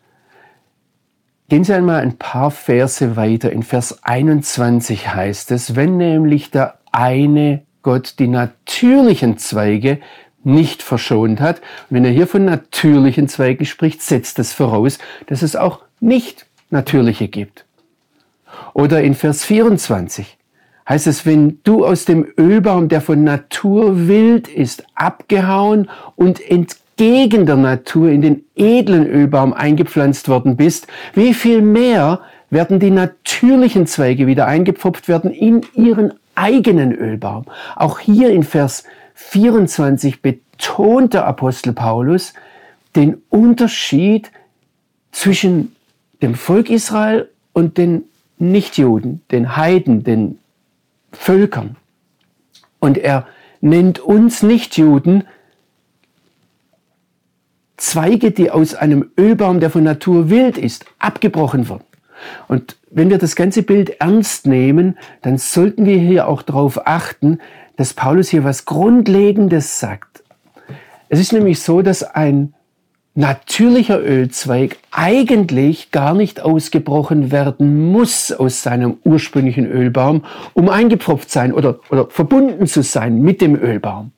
Gehen 1.49 1.65
Sie 1.65 1.75
einmal 1.75 2.01
ein 2.01 2.17
paar 2.17 2.51
Verse 2.51 3.17
weiter. 3.17 3.51
In 3.51 3.63
Vers 3.63 4.05
21 4.05 5.15
heißt 5.15 5.51
es, 5.51 5.75
wenn 5.75 5.97
nämlich 5.97 6.51
der 6.51 6.79
eine 6.93 7.63
Gott 7.83 8.19
die 8.19 8.29
natürlichen 8.29 9.37
Zweige 9.39 9.99
nicht 10.45 10.83
verschont 10.83 11.41
hat, 11.41 11.61
wenn 11.91 12.05
er 12.05 12.13
hier 12.13 12.27
von 12.27 12.45
natürlichen 12.45 13.29
Zweigen 13.29 13.67
spricht, 13.67 14.01
setzt 14.01 14.39
es 14.39 14.53
voraus, 14.53 14.99
dass 15.27 15.43
es 15.43 15.57
auch 15.57 15.81
nicht 15.99 16.47
natürliche 16.71 17.29
gibt. 17.29 17.67
Oder 18.75 19.03
in 19.03 19.15
Vers 19.15 19.45
24 19.45 20.39
heißt 20.89 21.07
es, 21.07 21.25
wenn 21.25 21.61
du 21.63 21.87
aus 21.87 22.05
dem 22.05 22.27
Ölbaum, 22.37 22.89
der 22.89 23.01
von 23.01 23.23
Natur 23.23 24.09
wild 24.09 24.49
ist, 24.49 24.85
abgehauen 24.95 25.89
und 26.17 26.41
entgegen 26.41 27.47
der 27.47 27.57
Natur 27.57 28.11
in 28.11 28.23
den 28.23 28.45
edlen 28.57 29.07
Ölbaum 29.07 29.53
eingepflanzt 29.53 30.29
worden 30.29 30.57
bist, 30.57 30.87
wie 31.15 31.33
viel 31.33 31.63
mehr 31.63 32.21
werden 32.51 32.81
die 32.81 32.91
natürlichen 32.91 33.87
Zweige 33.87 34.27
wieder 34.27 34.47
eingepfropft 34.47 35.09
werden 35.09 35.31
in 35.31 35.63
ihren 35.75 36.15
eigenen 36.35 36.93
Ölbaum. 36.93 37.45
Auch 37.77 38.01
hier 38.01 38.31
in 38.31 38.43
Vers 38.43 38.85
24 39.15 40.23
betont 40.23 41.15
der 41.15 41.27
Apostel 41.27 41.73
Paulus 41.73 42.33
den 42.97 43.23
Unterschied 43.29 44.33
zwischen 45.13 45.77
dem 46.23 46.35
Volk 46.35 46.71
Israel 46.71 47.29
und 47.53 47.79
den 47.79 48.05
Nichtjuden, 48.41 49.23
den 49.31 49.57
Heiden, 49.57 50.03
den 50.03 50.39
Völkern. 51.13 51.77
Und 52.79 52.99
er 52.99 53.27
nennt 53.61 53.99
uns 53.99 54.43
Nichtjuden 54.43 55.25
Zweige, 57.77 58.31
die 58.31 58.51
aus 58.51 58.75
einem 58.75 59.11
Ölbaum, 59.19 59.59
der 59.59 59.71
von 59.71 59.83
Natur 59.83 60.29
wild 60.29 60.59
ist, 60.59 60.85
abgebrochen 60.99 61.69
wurden. 61.69 61.85
Und 62.47 62.77
wenn 62.91 63.09
wir 63.09 63.17
das 63.17 63.37
ganze 63.37 63.63
Bild 63.63 64.01
ernst 64.01 64.47
nehmen, 64.47 64.99
dann 65.23 65.39
sollten 65.39 65.87
wir 65.87 65.99
hier 65.99 66.29
auch 66.29 66.43
darauf 66.43 66.87
achten, 66.87 67.39
dass 67.77 67.95
Paulus 67.95 68.29
hier 68.29 68.45
was 68.45 68.67
Grundlegendes 68.67 69.81
sagt. 69.81 70.23
Es 71.09 71.19
ist 71.19 71.33
nämlich 71.33 71.63
so, 71.63 71.81
dass 71.81 72.03
ein 72.03 72.53
natürlicher 73.15 74.01
Ölzweig 74.01 74.79
eigentlich 74.91 75.91
gar 75.91 76.15
nicht 76.15 76.41
ausgebrochen 76.41 77.31
werden 77.31 77.91
muss 77.91 78.33
aus 78.33 78.63
seinem 78.63 78.99
ursprünglichen 79.05 79.67
Ölbaum, 79.67 80.25
um 80.55 80.69
eingepfropft 80.69 81.31
sein 81.31 81.53
oder, 81.53 81.81
oder 81.91 82.09
verbunden 82.09 82.67
zu 82.67 82.83
sein 82.83 83.21
mit 83.21 83.41
dem 83.41 83.57
Ölbaum. 83.57 84.13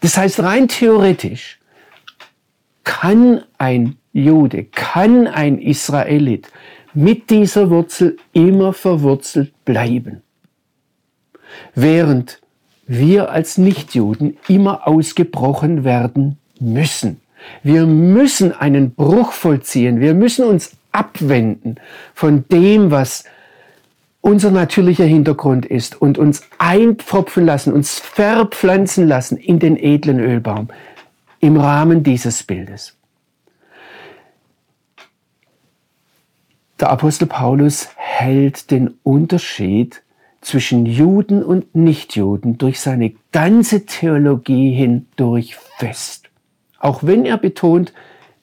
Das 0.00 0.16
heißt, 0.16 0.40
rein 0.40 0.68
theoretisch 0.68 1.58
kann 2.84 3.42
ein 3.58 3.96
Jude, 4.12 4.64
kann 4.64 5.26
ein 5.26 5.58
Israelit 5.58 6.48
mit 6.92 7.30
dieser 7.30 7.70
Wurzel 7.70 8.16
immer 8.32 8.72
verwurzelt 8.72 9.52
bleiben. 9.64 10.22
Während 11.74 12.40
wir 12.86 13.30
als 13.30 13.58
Nichtjuden 13.58 14.36
immer 14.48 14.86
ausgebrochen 14.86 15.84
werden 15.84 16.38
müssen. 16.60 17.20
Wir 17.62 17.86
müssen 17.86 18.52
einen 18.52 18.94
Bruch 18.94 19.32
vollziehen. 19.32 20.00
Wir 20.00 20.14
müssen 20.14 20.44
uns 20.44 20.76
abwenden 20.92 21.76
von 22.14 22.44
dem, 22.48 22.90
was 22.90 23.24
unser 24.20 24.50
natürlicher 24.50 25.04
Hintergrund 25.04 25.66
ist 25.66 26.00
und 26.00 26.16
uns 26.16 26.42
einpfropfen 26.58 27.44
lassen, 27.44 27.72
uns 27.72 27.98
verpflanzen 27.98 29.06
lassen 29.06 29.36
in 29.36 29.58
den 29.58 29.76
edlen 29.76 30.18
Ölbaum 30.18 30.68
im 31.40 31.58
Rahmen 31.58 32.02
dieses 32.02 32.42
Bildes. 32.42 32.96
Der 36.80 36.90
Apostel 36.90 37.26
Paulus 37.26 37.88
hält 37.96 38.70
den 38.70 38.94
Unterschied 39.02 40.02
zwischen 40.40 40.86
Juden 40.86 41.42
und 41.42 41.74
Nichtjuden 41.74 42.58
durch 42.58 42.80
seine 42.80 43.14
ganze 43.32 43.86
Theologie 43.86 44.72
hindurch 44.72 45.56
fest. 45.56 46.23
Auch 46.84 47.02
wenn 47.02 47.24
er 47.24 47.38
betont, 47.38 47.94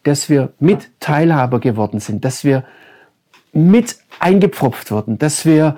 dass 0.01 0.27
wir 0.27 0.53
mit 0.57 0.89
Teilhaber 0.99 1.59
geworden 1.59 1.99
sind, 1.99 2.25
dass 2.25 2.43
wir 2.43 2.63
mit 3.53 3.99
eingepfropft 4.19 4.89
wurden, 4.89 5.19
dass 5.19 5.45
wir 5.45 5.77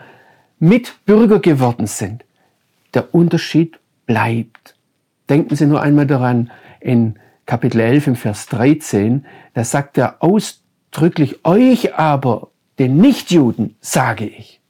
mit 0.59 1.05
Bürger 1.05 1.39
geworden 1.39 1.87
sind. 1.87 2.23
Der 2.93 3.13
Unterschied 3.13 3.79
bleibt. 4.05 4.77
Denken 5.27 5.57
Sie 5.57 5.65
nur 5.65 5.81
einmal 5.81 6.07
daran, 6.07 6.51
in 6.79 7.19
Kapitel 7.45 7.81
11 7.81 8.07
im 8.07 8.15
Vers 8.15 8.45
13, 8.45 9.25
da 9.53 9.65
sagt 9.65 9.97
er 9.97 10.23
ausdrücklich, 10.23 11.43
euch 11.43 11.95
aber, 11.95 12.47
den 12.79 12.95
Nichtjuden, 12.95 13.75
sage 13.81 14.25
ich. 14.25 14.61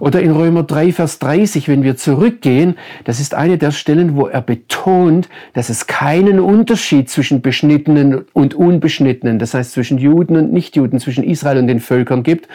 Oder 0.00 0.22
in 0.22 0.30
Römer 0.30 0.62
3, 0.62 0.92
Vers 0.92 1.18
30, 1.18 1.68
wenn 1.68 1.82
wir 1.82 1.96
zurückgehen, 1.96 2.76
das 3.04 3.20
ist 3.20 3.34
eine 3.34 3.58
der 3.58 3.70
Stellen, 3.70 4.16
wo 4.16 4.26
er 4.26 4.42
betont, 4.42 5.28
dass 5.52 5.68
es 5.68 5.86
keinen 5.86 6.40
Unterschied 6.40 7.10
zwischen 7.10 7.42
Beschnittenen 7.42 8.24
und 8.32 8.54
Unbeschnittenen, 8.54 9.38
das 9.38 9.54
heißt 9.54 9.72
zwischen 9.72 9.98
Juden 9.98 10.36
und 10.36 10.52
Nichtjuden, 10.52 11.00
zwischen 11.00 11.24
Israel 11.24 11.58
und 11.58 11.66
den 11.66 11.80
Völkern 11.80 12.22
gibt. 12.22 12.48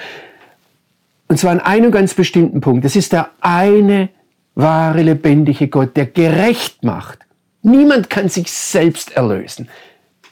Und 1.27 1.37
zwar 1.37 1.51
an 1.51 1.59
einem 1.59 1.91
ganz 1.91 2.13
bestimmten 2.13 2.59
Punkt. 2.59 2.83
Das 2.85 2.95
ist 2.95 3.13
der 3.13 3.29
eine 3.39 4.09
wahre, 4.55 5.03
lebendige 5.03 5.67
Gott, 5.67 5.95
der 5.95 6.07
gerecht 6.07 6.83
macht. 6.83 7.19
Niemand 7.61 8.09
kann 8.09 8.29
sich 8.29 8.51
selbst 8.51 9.15
erlösen. 9.15 9.69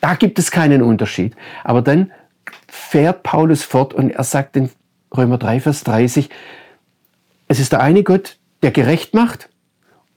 Da 0.01 0.15
gibt 0.15 0.39
es 0.39 0.51
keinen 0.51 0.81
Unterschied. 0.81 1.35
Aber 1.63 1.81
dann 1.81 2.11
fährt 2.67 3.23
Paulus 3.23 3.63
fort 3.63 3.93
und 3.93 4.11
er 4.11 4.23
sagt 4.23 4.55
in 4.57 4.69
Römer 5.15 5.37
3, 5.37 5.61
Vers 5.61 5.83
30, 5.83 6.29
es 7.47 7.59
ist 7.59 7.71
der 7.71 7.81
eine 7.81 8.03
Gott, 8.03 8.37
der 8.61 8.71
gerecht 8.71 9.13
macht. 9.13 9.49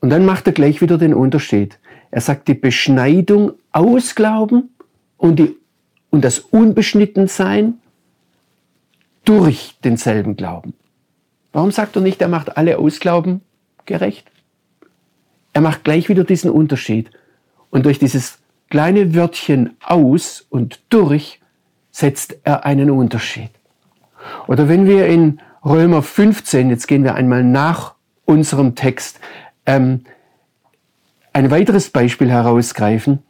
Und 0.01 0.11
dann 0.11 0.25
macht 0.25 0.47
er 0.47 0.53
gleich 0.53 0.81
wieder 0.81 0.99
den 0.99 1.15
Unterschied. 1.15 1.79
Er 2.11 2.21
sagt 2.21 2.49
die 2.49 2.55
Beschneidung 2.55 3.53
aus 3.73 4.15
Glauben 4.15 4.71
und, 5.17 5.39
die, 5.39 5.57
und 6.11 6.25
das 6.25 6.39
Unbeschnittensein 6.41 7.75
durch 9.25 9.77
denselben 9.85 10.37
Glauben. 10.37 10.75
Warum 11.53 11.71
sagt 11.71 11.97
er 11.97 12.03
nicht, 12.03 12.21
er 12.23 12.29
macht 12.29 12.57
alle 12.57 12.79
Ausglauben 12.79 13.43
gerecht? 13.85 14.31
Er 15.53 15.61
macht 15.61 15.85
gleich 15.85 16.09
wieder 16.09 16.25
diesen 16.25 16.51
Unterschied. 16.51 17.11
Und 17.71 17.87
durch 17.87 17.99
dieses 17.99 18.39
kleine 18.71 19.15
Wörtchen 19.15 19.77
aus 19.85 20.47
und 20.49 20.81
durch 20.89 21.41
setzt 21.91 22.39
er 22.45 22.65
einen 22.65 22.91
Unterschied. 22.91 23.51
Oder 24.47 24.69
wenn 24.69 24.87
wir 24.87 25.07
in 25.07 25.41
Römer 25.65 26.03
15, 26.03 26.71
jetzt 26.71 26.89
gehen 26.89 27.05
wir 27.05 27.15
einmal 27.15 27.45
nach 27.45 27.95
unserem 28.25 28.75
Text, 28.75 29.21
ähm, 29.67 30.05
ein 31.33 31.51
weiteres 31.51 31.91
Beispiel 31.91 32.31
herausgreifen. 32.31 33.23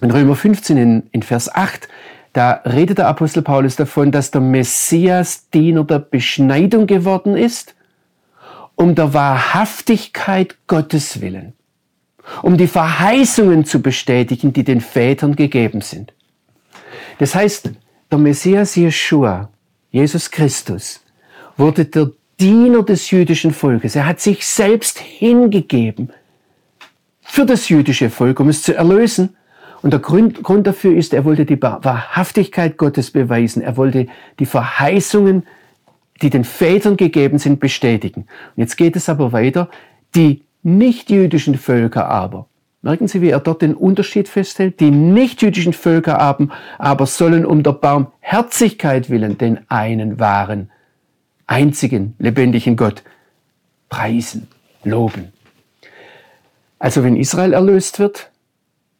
In 0.00 0.10
Römer 0.10 0.36
15 0.36 0.76
in, 0.76 1.02
in 1.12 1.22
Vers 1.22 1.52
8, 1.54 1.88
da 2.32 2.62
redet 2.64 2.98
der 2.98 3.08
Apostel 3.08 3.42
Paulus 3.42 3.76
davon, 3.76 4.10
dass 4.10 4.30
der 4.30 4.40
Messias 4.40 5.48
Diener 5.50 5.84
der 5.84 5.98
Beschneidung 5.98 6.86
geworden 6.86 7.36
ist, 7.36 7.74
um 8.74 8.94
der 8.94 9.14
Wahrhaftigkeit 9.14 10.56
Gottes 10.66 11.20
willen, 11.20 11.52
um 12.42 12.56
die 12.56 12.66
Verheißungen 12.66 13.64
zu 13.64 13.80
bestätigen, 13.80 14.52
die 14.52 14.64
den 14.64 14.80
Vätern 14.80 15.36
gegeben 15.36 15.80
sind. 15.80 16.12
Das 17.18 17.34
heißt, 17.34 17.70
der 18.10 18.18
Messias 18.18 18.74
Jeshua, 18.76 19.50
Jesus 19.90 20.30
Christus, 20.30 21.01
wurde 21.56 21.84
der 21.84 22.10
Diener 22.40 22.82
des 22.82 23.10
jüdischen 23.10 23.52
Volkes. 23.52 23.94
Er 23.94 24.06
hat 24.06 24.20
sich 24.20 24.44
selbst 24.46 24.98
hingegeben 24.98 26.10
für 27.20 27.46
das 27.46 27.68
jüdische 27.68 28.10
Volk, 28.10 28.40
um 28.40 28.48
es 28.48 28.62
zu 28.62 28.74
erlösen. 28.74 29.36
Und 29.80 29.92
der 29.92 30.00
Grund, 30.00 30.42
Grund 30.42 30.66
dafür 30.66 30.96
ist, 30.96 31.14
er 31.14 31.24
wollte 31.24 31.44
die 31.44 31.60
Wahrhaftigkeit 31.60 32.76
Gottes 32.76 33.10
beweisen. 33.10 33.62
Er 33.62 33.76
wollte 33.76 34.06
die 34.38 34.46
Verheißungen, 34.46 35.44
die 36.20 36.30
den 36.30 36.44
Vätern 36.44 36.96
gegeben 36.96 37.38
sind, 37.38 37.60
bestätigen. 37.60 38.22
Und 38.56 38.60
jetzt 38.60 38.76
geht 38.76 38.96
es 38.96 39.08
aber 39.08 39.32
weiter. 39.32 39.68
Die 40.14 40.42
nicht-jüdischen 40.64 41.56
Völker 41.56 42.08
aber, 42.08 42.46
merken 42.82 43.06
Sie, 43.06 43.22
wie 43.22 43.30
er 43.30 43.40
dort 43.40 43.62
den 43.62 43.74
Unterschied 43.74 44.28
festhält, 44.28 44.80
die 44.80 44.90
nicht-jüdischen 44.90 45.72
Völker 45.72 46.18
aber, 46.18 46.48
aber 46.78 47.06
sollen 47.06 47.46
um 47.46 47.62
der 47.62 47.72
Barmherzigkeit 47.72 49.10
willen 49.10 49.38
den 49.38 49.60
einen 49.68 50.18
wahren 50.18 50.71
einzigen 51.52 52.14
lebendigen 52.18 52.76
Gott 52.76 53.02
preisen, 53.90 54.48
loben. 54.84 55.32
Also 56.78 57.04
wenn 57.04 57.14
Israel 57.14 57.52
erlöst 57.52 57.98
wird, 57.98 58.30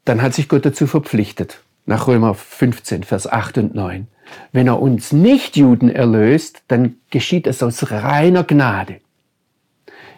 dann 0.04 0.20
hat 0.20 0.34
sich 0.34 0.48
Gott 0.48 0.66
dazu 0.66 0.86
verpflichtet, 0.86 1.62
nach 1.86 2.06
Römer 2.06 2.34
15, 2.34 3.04
Vers 3.04 3.26
8 3.26 3.58
und 3.58 3.74
9. 3.74 4.06
Wenn 4.52 4.66
er 4.66 4.80
uns 4.80 5.12
Nicht-Juden 5.12 5.88
erlöst, 5.88 6.62
dann 6.68 6.96
geschieht 7.10 7.46
es 7.46 7.62
aus 7.62 7.90
reiner 7.90 8.44
Gnade. 8.44 9.00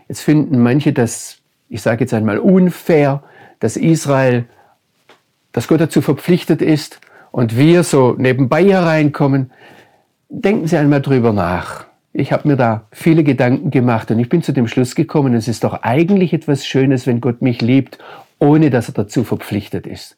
Jetzt 0.08 0.20
finden 0.20 0.60
manche 0.60 0.92
das, 0.92 1.38
ich 1.68 1.82
sage 1.82 2.00
jetzt 2.00 2.14
einmal 2.14 2.38
unfair, 2.38 3.22
dass 3.60 3.76
Israel, 3.76 4.46
dass 5.52 5.68
Gott 5.68 5.80
dazu 5.80 6.02
verpflichtet 6.02 6.60
ist 6.62 7.00
und 7.30 7.56
wir 7.56 7.84
so 7.84 8.14
nebenbei 8.18 8.64
hereinkommen. 8.64 9.52
Denken 10.28 10.66
Sie 10.66 10.76
einmal 10.76 11.00
drüber 11.00 11.32
nach. 11.32 11.86
Ich 12.16 12.30
habe 12.30 12.46
mir 12.46 12.56
da 12.56 12.86
viele 12.92 13.24
Gedanken 13.24 13.72
gemacht 13.72 14.08
und 14.12 14.20
ich 14.20 14.28
bin 14.28 14.40
zu 14.40 14.52
dem 14.52 14.68
Schluss 14.68 14.94
gekommen, 14.94 15.34
es 15.34 15.48
ist 15.48 15.64
doch 15.64 15.82
eigentlich 15.82 16.32
etwas 16.32 16.64
Schönes, 16.64 17.08
wenn 17.08 17.20
Gott 17.20 17.42
mich 17.42 17.60
liebt, 17.60 17.98
ohne 18.38 18.70
dass 18.70 18.88
er 18.88 18.94
dazu 18.94 19.24
verpflichtet 19.24 19.84
ist. 19.84 20.16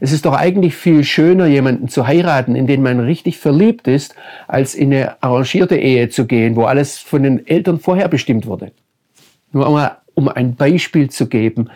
Es 0.00 0.10
ist 0.10 0.24
doch 0.24 0.32
eigentlich 0.32 0.74
viel 0.74 1.04
schöner, 1.04 1.44
jemanden 1.44 1.88
zu 1.88 2.06
heiraten, 2.06 2.56
in 2.56 2.66
den 2.66 2.82
man 2.82 2.98
richtig 2.98 3.36
verliebt 3.36 3.88
ist, 3.88 4.14
als 4.48 4.74
in 4.74 4.90
eine 4.90 5.22
arrangierte 5.22 5.76
Ehe 5.76 6.08
zu 6.08 6.26
gehen, 6.26 6.56
wo 6.56 6.64
alles 6.64 6.98
von 6.98 7.22
den 7.22 7.46
Eltern 7.46 7.78
vorher 7.78 8.08
bestimmt 8.08 8.46
wurde. 8.46 8.72
Nur 9.52 9.66
einmal, 9.66 9.98
um 10.14 10.28
ein 10.28 10.54
Beispiel 10.54 11.10
zu 11.10 11.28
geben, 11.28 11.68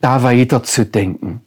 da 0.00 0.24
weiter 0.24 0.64
zu 0.64 0.84
denken. 0.84 1.40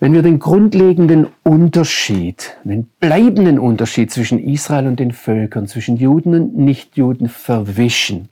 Wenn 0.00 0.12
wir 0.12 0.22
den 0.22 0.38
grundlegenden 0.38 1.26
Unterschied, 1.42 2.56
den 2.62 2.84
bleibenden 3.00 3.58
Unterschied 3.58 4.12
zwischen 4.12 4.38
Israel 4.38 4.86
und 4.86 5.00
den 5.00 5.10
Völkern, 5.10 5.66
zwischen 5.66 5.96
Juden 5.96 6.34
und 6.34 6.56
Nichtjuden 6.56 7.28
verwischen, 7.28 8.28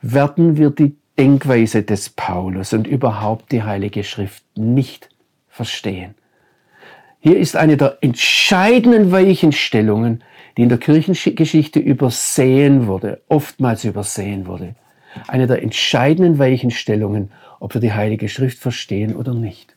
werden 0.00 0.56
wir 0.56 0.70
die 0.70 0.94
Denkweise 1.18 1.82
des 1.82 2.10
Paulus 2.10 2.72
und 2.72 2.86
überhaupt 2.86 3.50
die 3.50 3.64
Heilige 3.64 4.04
Schrift 4.04 4.44
nicht 4.56 5.08
verstehen. 5.48 6.14
Hier 7.18 7.36
ist 7.36 7.56
eine 7.56 7.76
der 7.76 7.98
entscheidenden 8.02 9.10
Weichenstellungen, 9.10 10.22
die 10.56 10.62
in 10.62 10.68
der 10.68 10.78
Kirchengeschichte 10.78 11.80
übersehen 11.80 12.86
wurde, 12.86 13.22
oftmals 13.28 13.84
übersehen 13.84 14.46
wurde. 14.46 14.76
Eine 15.26 15.48
der 15.48 15.62
entscheidenden 15.62 16.38
Weichenstellungen, 16.38 17.32
ob 17.58 17.74
wir 17.74 17.80
die 17.80 17.92
Heilige 17.92 18.28
Schrift 18.28 18.58
verstehen 18.58 19.16
oder 19.16 19.34
nicht. 19.34 19.75